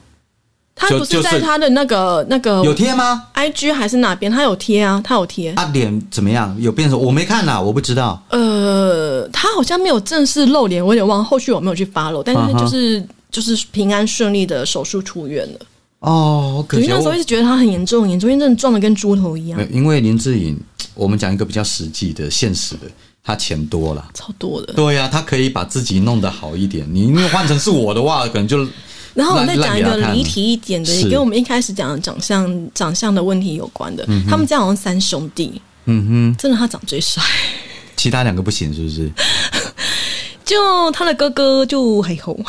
[0.79, 4.31] 他不是在他的那个那个有贴吗？I G 还是哪边？
[4.31, 5.51] 他有贴啊，他有贴。
[5.53, 6.55] 他脸怎么样？
[6.59, 6.99] 有变成？
[6.99, 8.23] 我没看呐，我不知道。
[8.29, 11.25] 呃，他好像没有正式露脸，我有点忘。
[11.25, 15.59] 后续有没有去发露，但是就是就是平安顺利的手术出院了。
[16.01, 19.59] 哦，可惜那时候一直觉得他很严重，严重，因为真的撞的跟猪头一样。
[19.71, 20.55] 因为林志颖，
[20.93, 22.81] 我们讲一个比较实际的、现实的，
[23.27, 24.71] 他钱多了，超多的。
[24.71, 26.87] 对呀，他可以把自己弄得好一点。
[26.89, 28.65] 你因为换成是我的话，可能就。
[29.13, 34.07] 然后我再讲一个离题一点的，也跟我们一开始讲的长相长相的问题有关的。
[34.29, 37.21] 他们家好像三兄弟，嗯哼，真的他长最帅，
[37.97, 39.11] 其他两个不行，是不是？
[40.45, 40.55] 就
[40.91, 42.39] 他的哥哥就还红，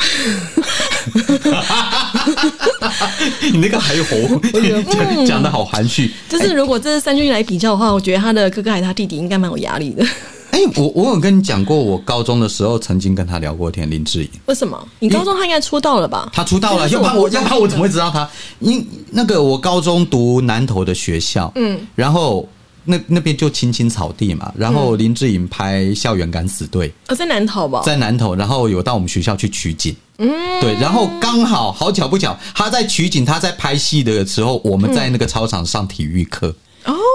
[3.51, 4.41] 你那个还红，
[4.89, 6.13] 讲讲的好含蓄。
[6.29, 10.05] 就是如果这是三兄弟来比较的话，我觉得他的哥哥还是他弟弟应该蛮有压力的。
[10.51, 14.29] 哎，我我有跟你讲过，我高中的时候曾经跟他聊过天，林志颖。
[14.47, 14.87] 为什么？
[14.99, 16.29] 你高中他应该出道了吧？
[16.33, 18.27] 他出道了，要不然我要不然我怎么会知道他？
[18.59, 22.47] 因那个我高中读南投的学校，嗯，然后
[22.83, 36.53] 那那边就青青草地嘛，然后林志颖拍《校园敢死队》，呃，在南投吧，在南投，然后有到我们学校去取景，嗯，对，然后刚好好巧不巧，他在取景，他在拍戏的时候，我们在那个操场上体育课。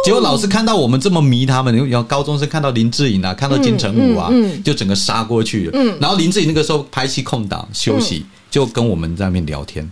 [0.05, 4.31] 结果老师看到我们这么迷他们，然后高中生看到林志颖啊，看到金城武啊，
[4.65, 5.97] 就整个杀过去了。
[6.01, 9.91] 然后林志颖那个时候拍戏空档休息，就跟我们在那边聊天。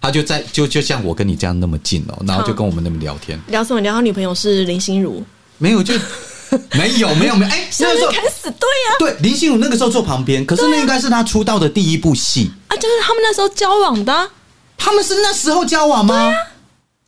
[0.00, 3.40] 他就在就就像我跟你这样那么近哦，然后就跟我们那边聊天。
[3.46, 3.80] 聊什么？
[3.80, 5.24] 聊他女朋友是林心如？
[5.56, 5.94] 没有，就
[6.76, 7.50] 没有没有没有。
[7.50, 14.30] 哎，那个时候开始对呀，对林心如那个时候坐旁边，可是那应该是他出道的第一部戏啊，就是他们那时候交往的。
[14.76, 16.30] 他们是那时候交往吗？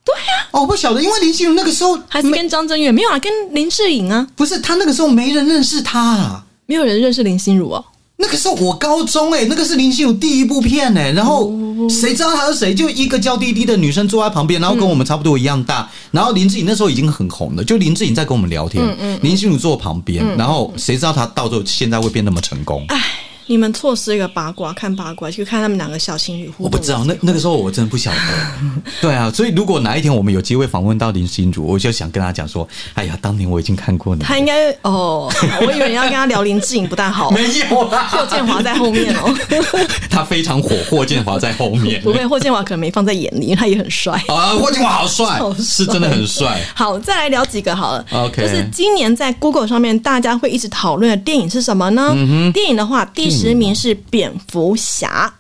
[0.07, 7.85] 对呀，哦，我不晓得，因为林心如那个时候还是跟张震岳没有啊，跟林志颖啊，不是他那个时候没人认识他，啊，没有人认识林心如哦。
[8.19, 11.53] 那个时候我高中哎，那个是林心如第一部片哎，然后
[11.91, 12.73] 谁知道他是谁？
[12.73, 22.85] 就一个娇滴滴的女生坐在旁边，然后跟我们差不多一样大，然后林志颖那时候已经很红了，就林志颖在跟我们聊天，林心如坐旁边，然后谁知道他到时候现在会变那么成功？
[22.89, 23.03] 哎。
[23.49, 26.65] 你们错失一个八卦，看八卦去看他们两个小情侣互动。
[26.65, 28.19] 我不知道，那那个时候我真的不晓得。
[29.01, 37.31] 对啊，所以如果哪一天我们有机会访问到林心如，我就想跟他讲说：“哎呀，当年我已经看过你。”他应该哦，我以为你要跟他聊林志颖不大好。
[37.31, 39.33] 没有啦，霍建华在后面哦。
[40.11, 42.03] 他非常火，霍建华在后面。
[42.03, 44.57] 不会，霍建华可能没放在眼里，他也很帅啊。
[44.57, 46.61] 霍建华好帅，是真的很帅。
[46.75, 48.05] 好，再来聊几个好了。
[48.11, 52.13] OK，就是今年在 Google 上面大家会一直讨论的电影是什么呢？
[52.53, 53.36] 电影的话，第。
[53.37, 55.33] 十名是蝙蝠侠，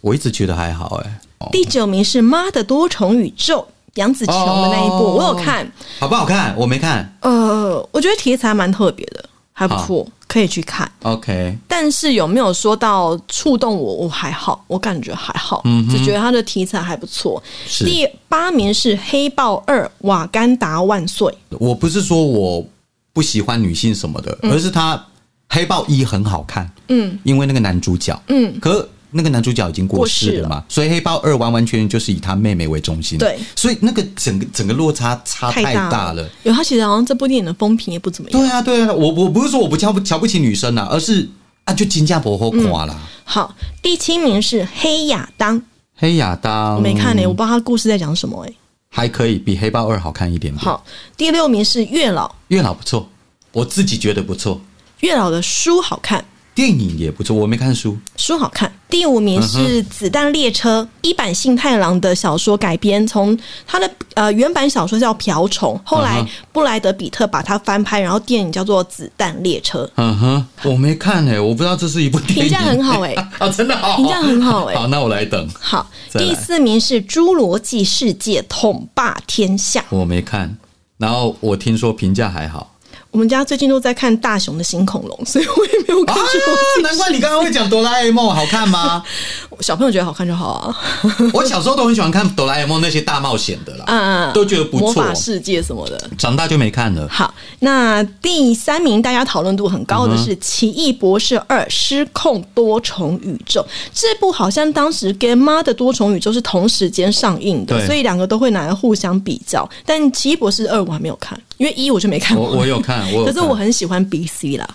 [0.00, 1.20] 我一直觉得还好哎。
[1.52, 6.54] 第九名是妈的多重宇宙，杨紫琼的那一部，我有看，好不好看？
[6.56, 7.16] 我没看。
[7.20, 10.90] 呃，我觉得题材蛮特别的，还不错，可以去看。
[11.02, 13.94] OK，但是有没有说到触动我？
[13.94, 17.40] 我还好，我感觉还好，嗯，只觉得它的题材还不错。
[17.80, 21.32] 第八名是黑豹二，瓦干达万岁。
[21.50, 22.64] 我不是说我
[23.12, 25.04] 不喜欢女性什么的，而是他。
[25.48, 36.28] 黑豹一很好看，嗯，因为那个男主角，嗯，可那个男主角已经过世了嘛，所以黑豹二完完全全就是以他妹妹为中心，对，所以那个整个整个落差差太大了。
[36.42, 38.40] 有他其实好像这部电影的风评也不怎么样。
[38.40, 41.26] 对啊，对啊，我我不是说我不瞧不瞧不起女生啊，而是
[41.64, 43.00] 啊，就金价博后垮了。
[43.24, 45.62] 好，第七名是黑亚当，
[45.94, 48.52] 黑亚当我没看呢，我不知道他故事在讲什么哎，
[48.90, 50.58] 还可以比黑豹二好看一点点。
[50.62, 50.84] 好，
[51.16, 53.08] 第六名是月老，月老不错，
[53.52, 54.60] 我自己觉得不错。
[55.00, 57.96] 月老的书好看，电影也不错，我没看书。
[58.16, 58.72] 书好看。
[58.88, 69.84] 第五名是《子弹列车》，一版幸太郎的小说改编，从他的呃原版小说叫《瓢虫》，后来布莱德比特把它翻拍，然后电影叫做《子弹列车》。
[69.96, 74.74] 嗯哼，我没看哎，我不知道这是一部电影，评价很好哎， 啊真的好，评价很好哎。
[74.78, 75.46] 好，那我来等。
[75.60, 79.84] 好，第四名是《侏罗纪世界》，统霸天下。
[79.90, 80.56] 我没看，
[80.96, 82.72] 然后我听说评价还好。
[83.16, 86.14] 我们家最近都在看大雄的新恐龙， 所以我也没有看。
[86.82, 89.02] 难怪你刚刚会讲哆啦 A 梦好看吗？
[89.60, 90.76] 小朋友觉得好看就好啊。
[91.32, 94.80] 我小时候都很喜欢看哆啦 A 梦那些大冒险的啦，嗯嗯，都觉得不错。
[94.80, 97.08] 魔法世界什么的，长大就没看了。
[97.08, 103.62] 好，那第三名大家讨论度很高的是《奇异博士二：失控多重宇宙》
[103.94, 109.66] 这部，好像当时跟《妈的多重宇宙》是同时间上映的，所以两个都会拿来互相比较。
[109.86, 111.40] 但《奇异博士二》我还没有看。
[111.58, 114.68] 因为一我就没看过，我有看， 我可是我很喜欢 B C 啦。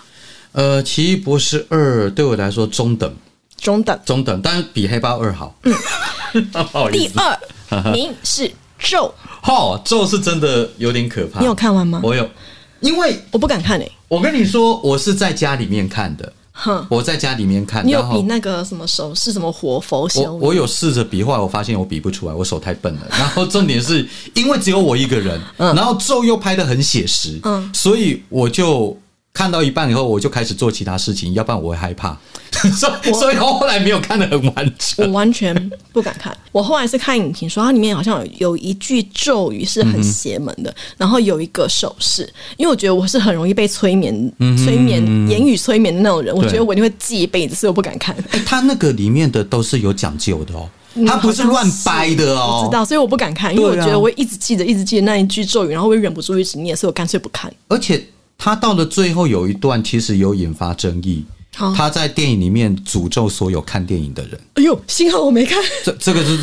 [0.52, 3.14] 呃，奇异博士二对我来说中等，
[3.56, 5.54] 中等，中等，但是比黑豹二好。
[5.62, 5.74] 嗯，
[6.52, 7.14] 不好意思。
[7.14, 11.40] 第二 名是咒，哈，咒是真的有点可怕。
[11.40, 12.00] 你有看完吗？
[12.02, 12.28] 我有，
[12.80, 13.92] 因为我不敢看诶。
[14.08, 16.30] 我跟你说，我是在家里面看的。
[16.52, 17.86] 哼，我在家里面看。
[17.86, 20.32] 你有比那个什么手是什么活佛修？
[20.34, 23.06] 我我有试着比，后来我发现我比不出来，我手太笨了。
[23.18, 28.96] 然后重点是因为只有我一个人，然后咒又拍的很写实，嗯，所以我就。
[29.34, 32.14] 看到一半以后，我就开始做其他事情，要不然我会害怕，
[32.72, 35.06] 所以所以后来没有看得很完整。
[35.06, 35.54] 我完全
[35.92, 36.36] 不敢看。
[36.52, 42.22] 我后来是看影评说，它里面好像有有一句咒语是很邪门的，然后有一个手势，
[42.56, 44.14] 因为我觉得我是很容易被催眠、
[44.56, 48.16] 催眠、言语催眠的那种人，我觉得我一定会记一辈子，所以我不敢看。
[48.44, 50.68] 他那个里面的都是有讲究的哦，
[51.06, 57.52] 他不是乱掰的哦，我知道，所以我不敢看，因为我觉得我一直记得、一直记得那一句咒语，然后会忍不住一直念，所以我干脆不看。
[57.68, 58.02] 而且。
[58.44, 61.24] 他到了最后有一段，其实有引发争议。
[61.52, 64.40] 他在电影里面诅咒所有看电影的人。
[64.54, 65.58] 哎呦，幸好我没看。
[65.84, 66.38] 这这个是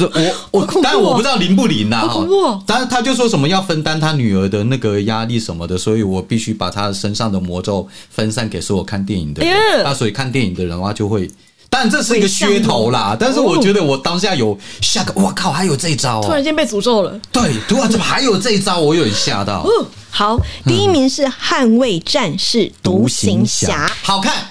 [0.52, 2.08] 我 我，但我不知道灵不灵呐。
[2.08, 2.62] 恐怖。
[2.66, 9.54] 但是他就说什么要分担他女儿的那个压力什么的，所以我必须把他身上的魔咒分散给所有看电影的人。
[9.84, 11.30] 那所以看电影的人的话就会。
[11.72, 16.20] 但这是一个噱头啦，但是我觉得我当下有吓个，我靠，还有这一招！
[16.24, 17.20] 突然间被诅咒了。
[17.32, 18.80] 对，突然怎么还有这一招？
[18.80, 19.64] 我有点吓到。
[19.64, 24.48] 嗯，好，第一名是《捍卫战士独行侠》，好看，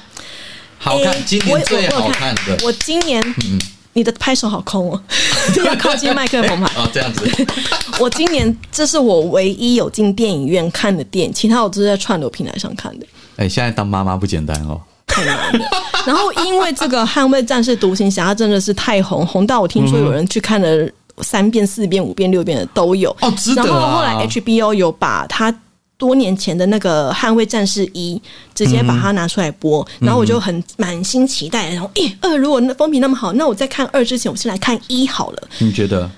[0.79, 2.59] 好看，今年最好看的。
[2.65, 3.59] 我今年，嗯，
[3.93, 5.03] 你的拍手好空哦，
[5.65, 6.71] 要靠近麦克风嘛。
[6.77, 7.29] 哦，这样子。
[8.01, 13.07] 我今年这是我唯一有进电影院看的电影，其他我都是在串流平台上看的。
[13.37, 14.81] 哎，现在当妈妈不简单哦。
[15.07, 15.65] 太难了。
[16.07, 20.89] 然后因为这个《捍卫战士独行侠》真的是太红，红到我听说有人去看了
[21.23, 23.11] 三遍、四遍、五遍、六遍的都有。
[23.23, 23.65] 哦，值得。
[23.65, 25.53] 然后后来 HBO 有把他
[25.99, 28.15] 多年前的那个《捍卫战士一》
[28.55, 31.69] 直接把它拿出来播，然后我就很满心期待。
[31.71, 35.49] 然后，咦，二如果那风评那么好，那我在看二之前，我先来看一好了。
[35.59, 36.09] 你觉得？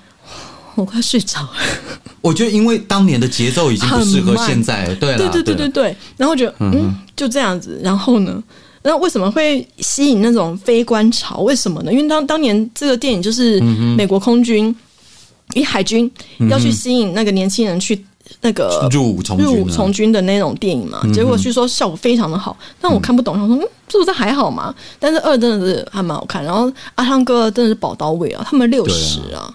[0.75, 1.49] 我快睡着了。
[2.21, 4.85] 我觉得因为当年的节奏已经不适合现在。
[4.95, 5.95] 对对对对对对。
[6.15, 7.81] 然后觉得嗯，就这样子。
[7.83, 8.41] 然后呢？
[8.83, 11.41] 那为什么会吸引那种非观潮？
[11.41, 11.91] 为什么呢？
[11.91, 13.59] 因为当当年这个电影就是
[13.95, 14.75] 美国空军
[15.55, 16.09] 以海军
[16.49, 18.03] 要去吸引那个年轻人去
[18.39, 21.01] 那个入伍从入伍从军的那种电影嘛。
[21.13, 23.35] 结果据说效果非常的好，但我看不懂。
[23.35, 26.43] 他说：“嗯，是不是还好嘛？”但是二真的是还蛮好看。
[26.43, 29.53] 然后阿汤哥真的是宝刀位啊，他们六十啊，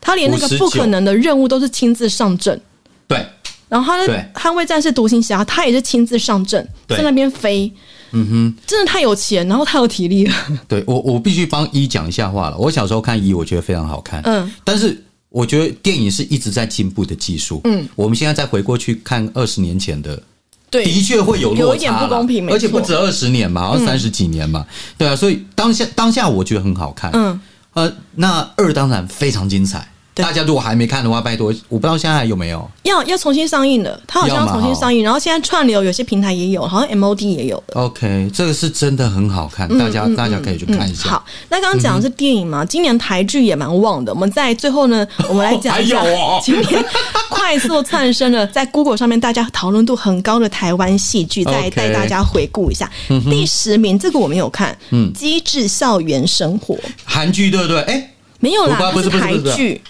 [0.00, 2.60] 他连那个不可能的任务都是亲自上阵。
[3.06, 3.24] 对。
[3.68, 7.70] 然后他的捍卫战士独行侠，他也是亲自上阵，在那边飞。
[8.12, 10.34] 嗯哼，真的太有钱，然后太有体力了。
[10.66, 12.56] 对我，我必须帮一讲一下话了。
[12.56, 14.22] 我小时候看一，我觉得非常好看。
[14.24, 17.60] 嗯，但是我觉得电影是一直在进步的技术。
[17.64, 20.22] 嗯，我们现在再回过去看二十年前的，
[20.70, 24.66] 对，的确会有有一点不公平，而且不止二十年嘛，好像三十几年嘛。
[24.96, 27.10] 对啊，所以当下当下我觉得很好看。
[27.12, 27.40] 嗯，
[27.74, 29.86] 呃，那二当然非常精彩。
[30.22, 37.80] 大家如果还没看的话，拜托，我不知道现在有没有要要重新上映的，它好像要重新上映，然后现在串流有些平台也有，好像 MOD 也有的。
[37.80, 41.10] OK，这个是真的很好看，大家大家可以去看一下。
[41.10, 44.12] 好，那刚刚讲的是电影嘛，今年台剧也蛮旺的。
[44.12, 46.02] 我们在最后呢， 我们来讲一下
[46.42, 46.84] 今年
[47.28, 52.90] 快速窜升的，在 Google 上面大家讨论度很高的台湾戏剧，再带大家回顾一下。
[53.30, 57.80] 第十名，这个我没有看，嗯，《机智校园生活》韩剧对不对？
[57.82, 58.10] 哎。
[58.40, 59.80] 没有啦，它是台剧，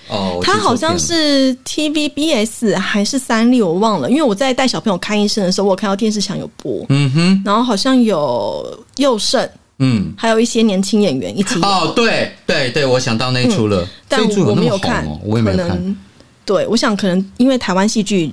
[0.42, 4.10] 它好像是 TVBS 还是三立，我忘了。
[4.10, 9.46] 因为我在带小朋友看医生的时候，我看到电视墙有播，嗯哼，然后好像有佑胜，
[9.78, 11.60] 嗯，还有一些年轻演员一起。
[11.60, 15.96] 哦，对对对，我想到那出了，但我没有看，我也没看。
[16.46, 18.32] 对，我想可能因为台湾戏剧。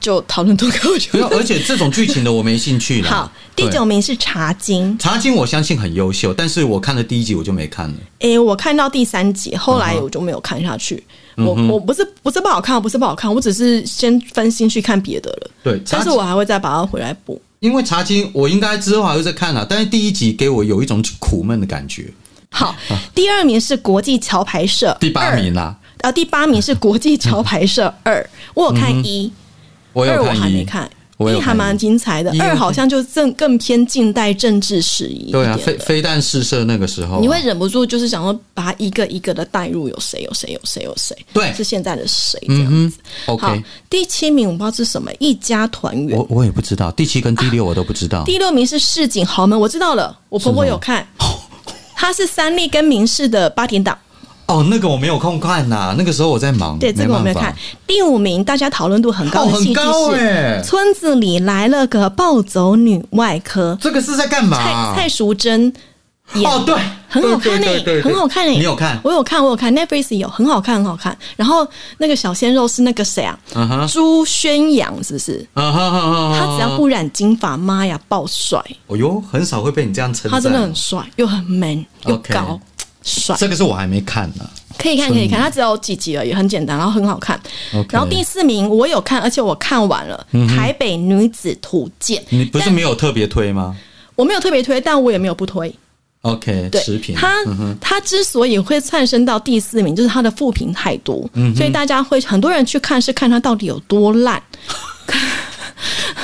[0.00, 3.10] 就讨论多高就，而且这种剧情的我没兴趣了。
[3.10, 7.94] 好，第九名是《茶经》，《茶经》我相信很优秀，但是我看了第一集我就没看了。
[8.20, 11.02] 哎，我看到第三集，后来我就没有看下去。
[11.36, 15.50] 我我不是不是不好看，不是不好看，我只是先分心去看别的了。
[15.62, 17.40] 对，但是我还会再把它回来补。
[17.60, 22.12] 因为《茶经》我应该之后还会再看了，但是第一集给我有一种苦闷的感觉。
[22.50, 22.74] 好，
[23.14, 25.76] 第二名是国际桥牌社，第八名啦。
[26.00, 29.30] 啊，第八名是国际桥牌社二，我有看一。
[29.34, 29.47] 二
[30.06, 32.32] 我还没看，一还蛮精彩的。
[32.40, 42.98] 二好像就更更偏近代政治史一对啊，非非但试射那个时候，你会忍不住就是想说，把它一个一个的带入，有谁有谁有谁有谁，对，是现在的谁这样子。
[43.26, 43.56] 好，
[43.90, 46.92] 第七名我不知道是什么，一家团圆，我我也不知道。
[46.92, 48.22] 第七跟第六我都不知道。
[48.26, 51.04] 第六名是市井豪门，我知道了，我婆婆有看，
[51.96, 53.98] 他是三立跟民视的八点档。
[54.48, 56.78] 哦，那个我没有空看呐，那个时候我在忙。
[56.78, 57.54] 对，这个我没有看。
[57.86, 59.80] 第五名，大家讨论度很高的戏剧是
[60.62, 63.76] 《村子里来了个暴走女外科》。
[63.82, 64.94] 这个是在干嘛？
[64.94, 65.70] 蔡蔡淑珍
[66.32, 66.74] 哦，对
[67.08, 67.66] 很好看呢，
[68.02, 68.52] 很好看呢。
[68.52, 68.98] 你有看？
[69.04, 69.74] 我有看，我有看。
[69.74, 71.16] Netflix 有，很好看，很好看。
[71.36, 71.66] 然后
[71.98, 73.38] 那个小鲜肉是那个谁啊？
[73.90, 75.46] 朱宣阳是不是？
[75.54, 78.62] 他只要不染金发，妈呀，爆帅！
[78.86, 80.32] 哦哟，很少会被你这样称赞。
[80.32, 82.58] 他真的很帅，又很 man，又高，
[83.02, 83.36] 帅。
[83.38, 84.48] 这个是我还没看呢。
[84.78, 87.40] 可以看，可以看，它只有几集而已，很简单，然后很好看。
[87.90, 92.22] 然后第四名我有看，而且我看完了《台北女子图鉴》。
[92.28, 93.76] 你不是没有特别推吗？
[94.14, 95.74] 我没有特别推，但我也没有不推。
[96.22, 97.16] OK，食品。
[97.16, 97.32] 它
[97.80, 104.40] 它之所以会窜升到第四名，就是它的副评太多，所以大家会很多人去看，是看它到底有多烂。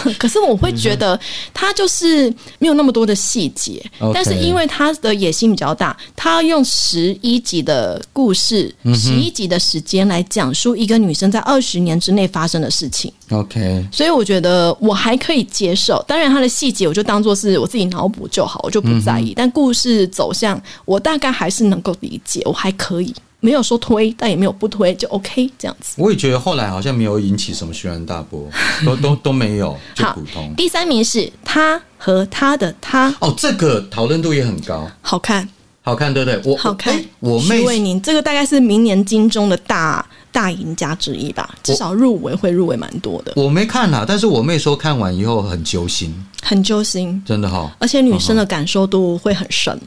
[0.19, 1.19] 可是我会觉得
[1.53, 2.29] 他就是
[2.59, 13.13] 没有那么多的细节，但是因为他的野心比较大，他要用十一集的故事、十一集的时间来讲述一个女生在二十年之内发生的事情。
[13.31, 16.05] OK，所以我觉得我还可以接受。
[16.07, 19.33] 当然，他的细节我就当做是我自己脑补就好，我就不在意。
[19.35, 23.15] 但故事走向，我大概还是能够理解，我还可以。
[23.45, 25.97] 没有说推，但也没有不推，就 OK 这样子。
[25.99, 28.49] 我也觉得后来好像没有引起什么轩然大波，
[28.87, 30.55] 都都都没有， 就普通。
[30.57, 33.15] 第三名是他和他的他。
[33.21, 35.47] 哦，这个讨论度也很高，好看，
[35.83, 36.41] 好看，对不对？
[36.51, 36.99] 我好看。
[37.21, 43.35] 我妹为您，这个大概是明年金钟的大大赢家之一吧，至少入围会入围蛮多的。
[43.37, 47.71] 我没看啊，但是我妹说看完以后很揪心，很揪心，真的哈。
[47.79, 49.79] 而且女生的感受度会很深。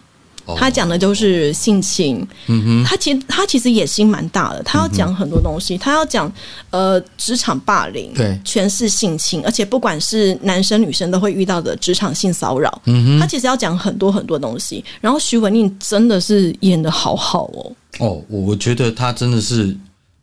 [0.56, 2.26] 他讲的就是性情，
[2.86, 6.32] 他其实他其实野心蛮大的，他要讲很多东西，他要讲
[6.70, 12.82] 呃职场霸凌，对，全是性侵，而且不管是男生女生都会遇到的职场性骚扰，
[13.20, 14.84] 他其实要讲很多很多东西。
[15.02, 19.76] 然后徐文宁真的是演的好好哦，哦，我觉得他真的是。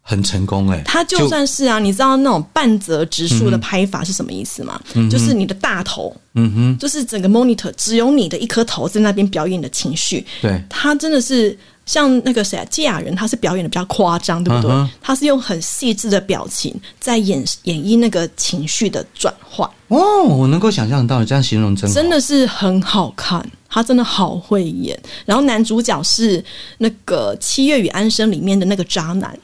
[0.06, 4.78] 很成功哎，他就算是啊，你知道那种半泽直树的拍法是什么意思吗？
[5.10, 10.24] 就是你的大头，嗯哼，就是整个 monitor 只有你的一颗头在那边表演你的情绪。
[10.42, 14.88] 对，他真的是像那个谁啊，季亚人，他是表演的比较夸张，对不对？
[15.00, 19.66] 他是用很细致的表情在演演绎那个情绪的转换。
[19.88, 25.00] 哦，我能够想象到你，这样形容真真的是很好看，他真的好会演。
[25.24, 26.44] 然后男主角是
[26.76, 29.34] 那个《七月与安生》里面的那个渣男。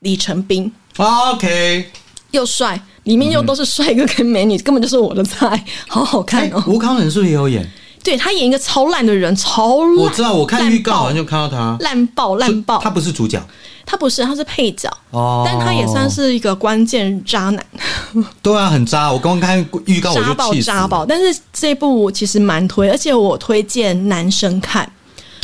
[0.00, 1.90] 李成斌，OK，
[2.30, 6.62] 又帅，里面又都是帅哥跟美女，根本就是我的菜，好好看哦。
[6.66, 7.68] 吴康仁是不是也有演？
[8.04, 9.96] 对他演一个超烂的人，超烂。
[9.96, 12.78] 我知道，我看预告好像就看到他烂爆烂爆。
[12.78, 13.42] 他不是主角，
[13.84, 17.66] 他不是，他是配角哦，但他也算是一个关键渣男。
[18.40, 19.10] 对啊，很渣。
[19.10, 20.66] 我刚刚看预告我就气死。
[20.66, 24.88] 渣爆，但是这部其实蛮推，而且我推荐男生看。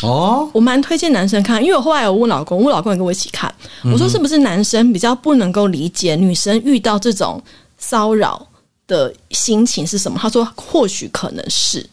[0.03, 3.53] 哦，我蛮推荐男生看，因为我后来有问老公，我老公也跟我一起看。
[3.85, 7.43] 我说是不是男生比较不能够理解女生遇到这种
[7.79, 8.47] 骚扰
[8.87, 10.19] 的心情是什么？
[10.21, 11.85] 他说或许可能是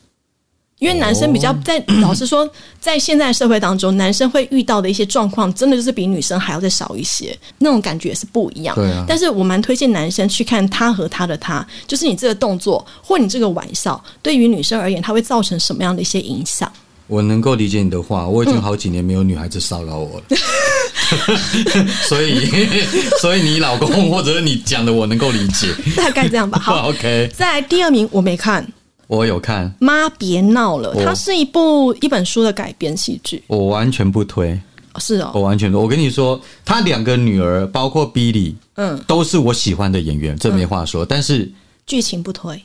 [0.80, 2.50] 因为男生比较在，老实说，
[2.80, 8.74] 在现在社会当中，男生会遇到的一些状况，真的就是比女生还要再少一些，那种感觉也是不一样。
[8.76, 16.72] 对啊，但是我蛮推荐男生去看他和他的他，就是你这个动作或你这个玩笑，对于女生而言，它会造成什么样的一些影响？
[17.10, 20.26] 我能够理解你的话，我已经好几年没有女孩子骚扰我了，
[22.08, 22.40] 所以
[23.20, 26.58] 所以你老公或者你讲的我能够理解，大概这样吧。
[26.60, 27.30] 好， OK。
[27.36, 28.66] 在第二名我没看，
[29.08, 29.74] 我有看。
[29.80, 34.60] 妈别闹了，它是一部一本书的改编戏剧，我完全不推。
[35.00, 35.72] 是哦，我完全。
[35.74, 41.06] 我跟你说，他两个女儿，包括 Billy，嗯，都是我喜欢的演员，这没话说。
[41.06, 41.50] 但是
[41.88, 42.62] 剧情不推，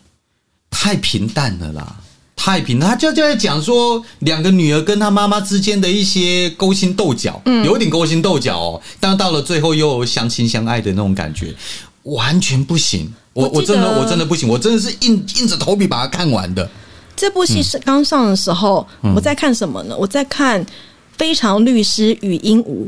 [0.70, 1.96] 太平淡了啦。
[2.44, 8.82] 太平，他就就在讲说两个女儿跟他妈妈之间的一些勾心斗角，嗯，有点勾心斗角哦。
[9.00, 11.54] 但到了最后又相亲相爱的那种感觉，
[12.02, 13.10] 完全不行。
[13.32, 16.68] 我我真的我真的不行，我真的是硬硬着头皮把它看完的。
[17.16, 18.86] 这部戏是刚上的时候，
[19.16, 19.96] 我在看什么呢？
[19.98, 20.62] 我在看
[21.16, 22.84] 《非常律师与鹦鹉》。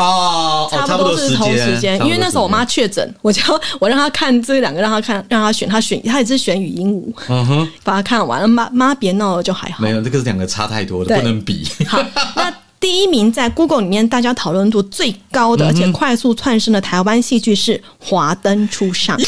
[0.00, 3.42] 哦，差不多是同时间，因为那时候我妈确诊，我就
[3.78, 8.48] 我让她看这两个，让她看，让她选，她选，她也是选语音舞，嗯哼， 把它看完了。
[8.48, 9.82] 妈妈别闹了，就还好。
[9.82, 11.68] 没有，这个是两个差太多的，不能比。
[11.86, 12.02] 好，
[12.36, 19.18] 那第一名在 Google 里面大家讨论度最高的，而且快速窜升的台湾戏剧是《华灯初上》。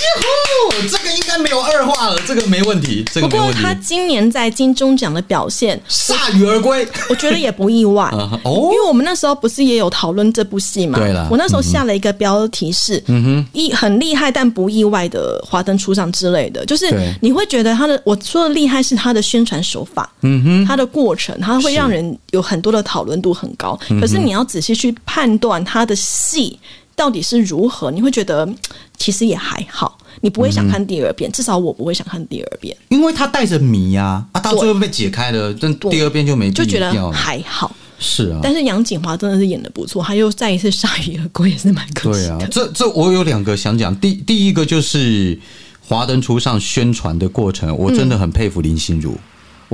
[0.90, 3.04] 这个应该没有二话了，这个没问题。
[3.12, 8.08] 这个不过他今年在金钟奖的表现铩羽而归，我觉得也不意外。
[8.42, 10.98] 哦，因为我们那时候不是也有讨论这部戏嘛？
[10.98, 16.90] 对了，我那时候下了一个标题是“嗯哼，一很厉害但不意外的华灯初上”之类的，就是
[17.20, 23.78] 你会觉得他的我说的厉害是他的宣传手法，嗯哼，他的过程，他会让人有很多的讨论度很高。
[24.00, 26.58] 可是你要仔细去判断他的戏
[26.94, 28.48] 到底是如何，你会觉得
[28.96, 29.98] 其实也还好。
[30.20, 37.74] 你不会想看第二遍，至少我不会想看第二遍，因为他带着谜呀，啊，到最后被解开了，但第二遍就没就觉得还好。
[37.98, 42.36] 是啊，但是杨锦华真的是演的不错，他又再一次铩羽而归，也是蛮可惜的。
[42.38, 45.38] 对啊，这这我有两个想讲，第第一个就是
[45.80, 49.16] 华灯初上宣传的过程，我真的很佩服林心如。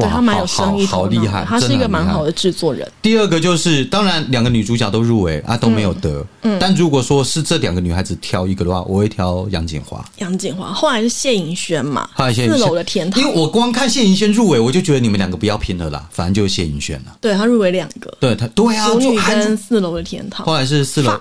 [0.03, 2.91] 对他蛮有生意好厉害，他是一个蛮好的制作人。
[3.03, 6.25] 第二个就是，当然两个女主角都入围啊，都没有得。
[6.43, 10.05] 嗯，但如果说是这两个女孩子挑一个的话，我会挑杨锦华。
[10.19, 12.09] 杨锦华后来是谢盈萱嘛？
[12.15, 13.21] 后来谢四楼的天堂。
[13.21, 17.17] 因为我光看谢盈萱入围，我就觉得你们两个不要拼了啦，反正就是谢盈萱了。
[17.21, 20.47] 对他入围两个，对他对啊，淑女跟四楼的天堂。
[20.47, 21.19] 后来是四楼，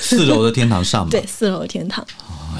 [0.00, 1.08] 四楼的天堂上嘛？
[1.12, 2.04] 对，四楼的天堂。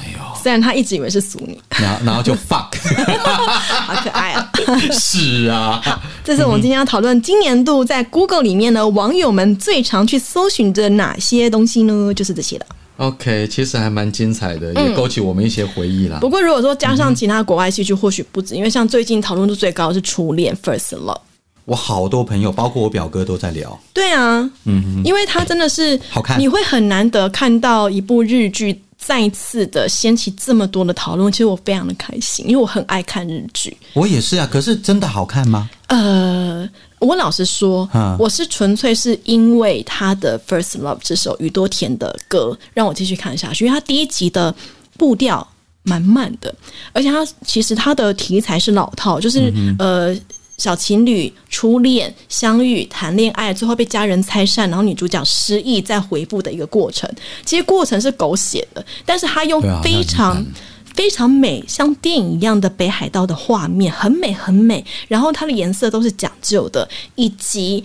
[0.01, 2.73] 哎呦，虽然他一直以为是俗女，然后然后就 fuck，
[3.21, 4.51] 好可爱啊！
[4.91, 5.79] 是啊，
[6.23, 12.11] 这是我们今天要讨论今年度在 Google 里面呢，网友们最常去搜寻的哪些东西呢？
[12.13, 12.65] 就是这些的。
[12.97, 16.17] OK，其实还蛮精彩的，也勾起我们一些回忆啦。
[16.19, 21.21] 不过如果说加上其他国外戏剧，或许不止，因为像最近讨论度最高的是《初恋》（First Love）。
[21.65, 23.79] 我好多朋友，包括我表哥都在聊。
[23.93, 28.81] 对啊，嗯，因为他真的是好看，你会很难得看到一部日剧。
[29.11, 33.75] 再一次的掀起这么多的讨论，其实我非常的开心，因为我很爱看日剧。
[33.91, 35.69] 我也是啊，可是真的好看吗？
[35.87, 36.65] 呃，
[36.99, 44.55] 我老实说，我是纯粹是因为他的《First Love》这首宇多田的歌让我继续看下去，因为他第一集的
[44.97, 45.45] 步调
[45.83, 46.55] 蛮慢的，
[46.93, 50.17] 而且他其实他的题材是老套，就是呃。
[50.61, 57.09] 小情侣初恋相遇谈恋爱，最后被家人拆散，然后女主角失忆再回复的一个过程。
[57.43, 60.45] 其实过程是狗血的，但是他用非常
[60.93, 64.85] 非常美，像电影一样的北海道的画面，很美很美。
[65.07, 67.83] 然后它的颜色都是讲究的，以及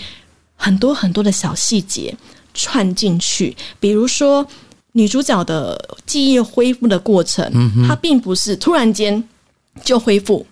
[0.55, 2.15] 很多很多的小细节
[2.53, 3.57] 串进去。
[3.81, 4.47] 比如说
[4.93, 7.51] 女主角的记忆恢复的过程，
[7.89, 9.25] 它并不是突然间
[9.83, 10.47] 就恢复。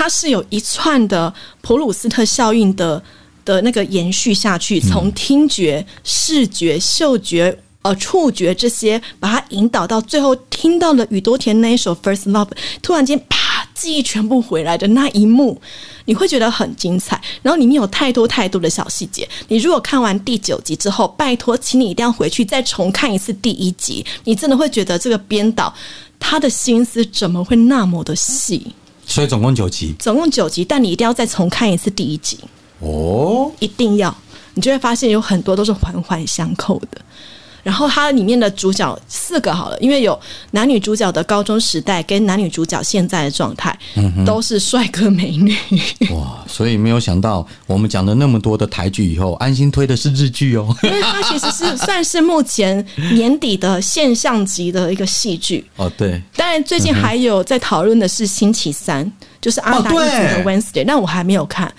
[0.00, 1.30] 它是有一串的
[1.60, 3.02] 普鲁斯特效应的
[3.44, 12.48] 的那个延续下去，从听觉、视觉、嗅觉、呃触觉这些，把它引导到最后听到了宇多田那一首《First Love》，
[12.80, 15.60] 突然间啪，记忆全部回来的那一幕，
[16.06, 17.20] 你会觉得很精彩。
[17.42, 25.74] 然后里面有太多太多的小细节，你如果看完第九集之后，拜托，请你一定要回去再重看一次第一集，你真的会觉得这个编导
[26.18, 28.72] 他的心思怎么会那么的细。
[29.10, 32.38] 所以总共九集，总共九集，但你一定要再重看一次第一集。
[32.78, 34.16] 哦，一定要，
[34.54, 37.02] 你就会发现有很多都是环环相扣的。
[37.62, 40.18] 然后它里面的主角四个好了，因为有
[40.52, 43.78] 男女主角的高中时代跟男女主角现在的状态，
[44.24, 45.54] 都是帅哥美女。
[46.10, 46.44] 哇！
[46.46, 50.74] 所以没有想到我们讲了那么多的台剧以后，安心推的是日剧哦。
[50.82, 55.90] 因为它其实是算是目前年底的现象级的一个戏剧哦。
[55.96, 61.72] 对，当然最近还有在讨论的是星期三，就是阿达一族的 Wednesday，但我还没有看。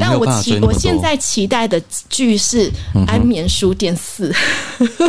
[0.00, 2.70] 但我期我现在期待的剧是
[3.06, 4.30] 《安眠书店四》。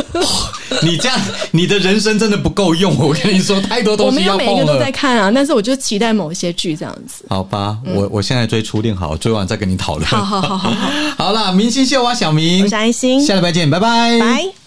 [0.82, 1.20] 你这样，
[1.50, 2.96] 你的人生真的不够用。
[2.98, 7.24] 我跟你说，太多东西要我没有每个都在看啊，但是我就期待某一些剧这样子。
[7.28, 10.06] 好吧，我我现在追初恋，好追完再跟你讨论。
[10.08, 10.90] 好好好好好。
[11.18, 14.61] 好了， 明星秀啊，小明，我是安心，下礼拜见，拜拜，拜。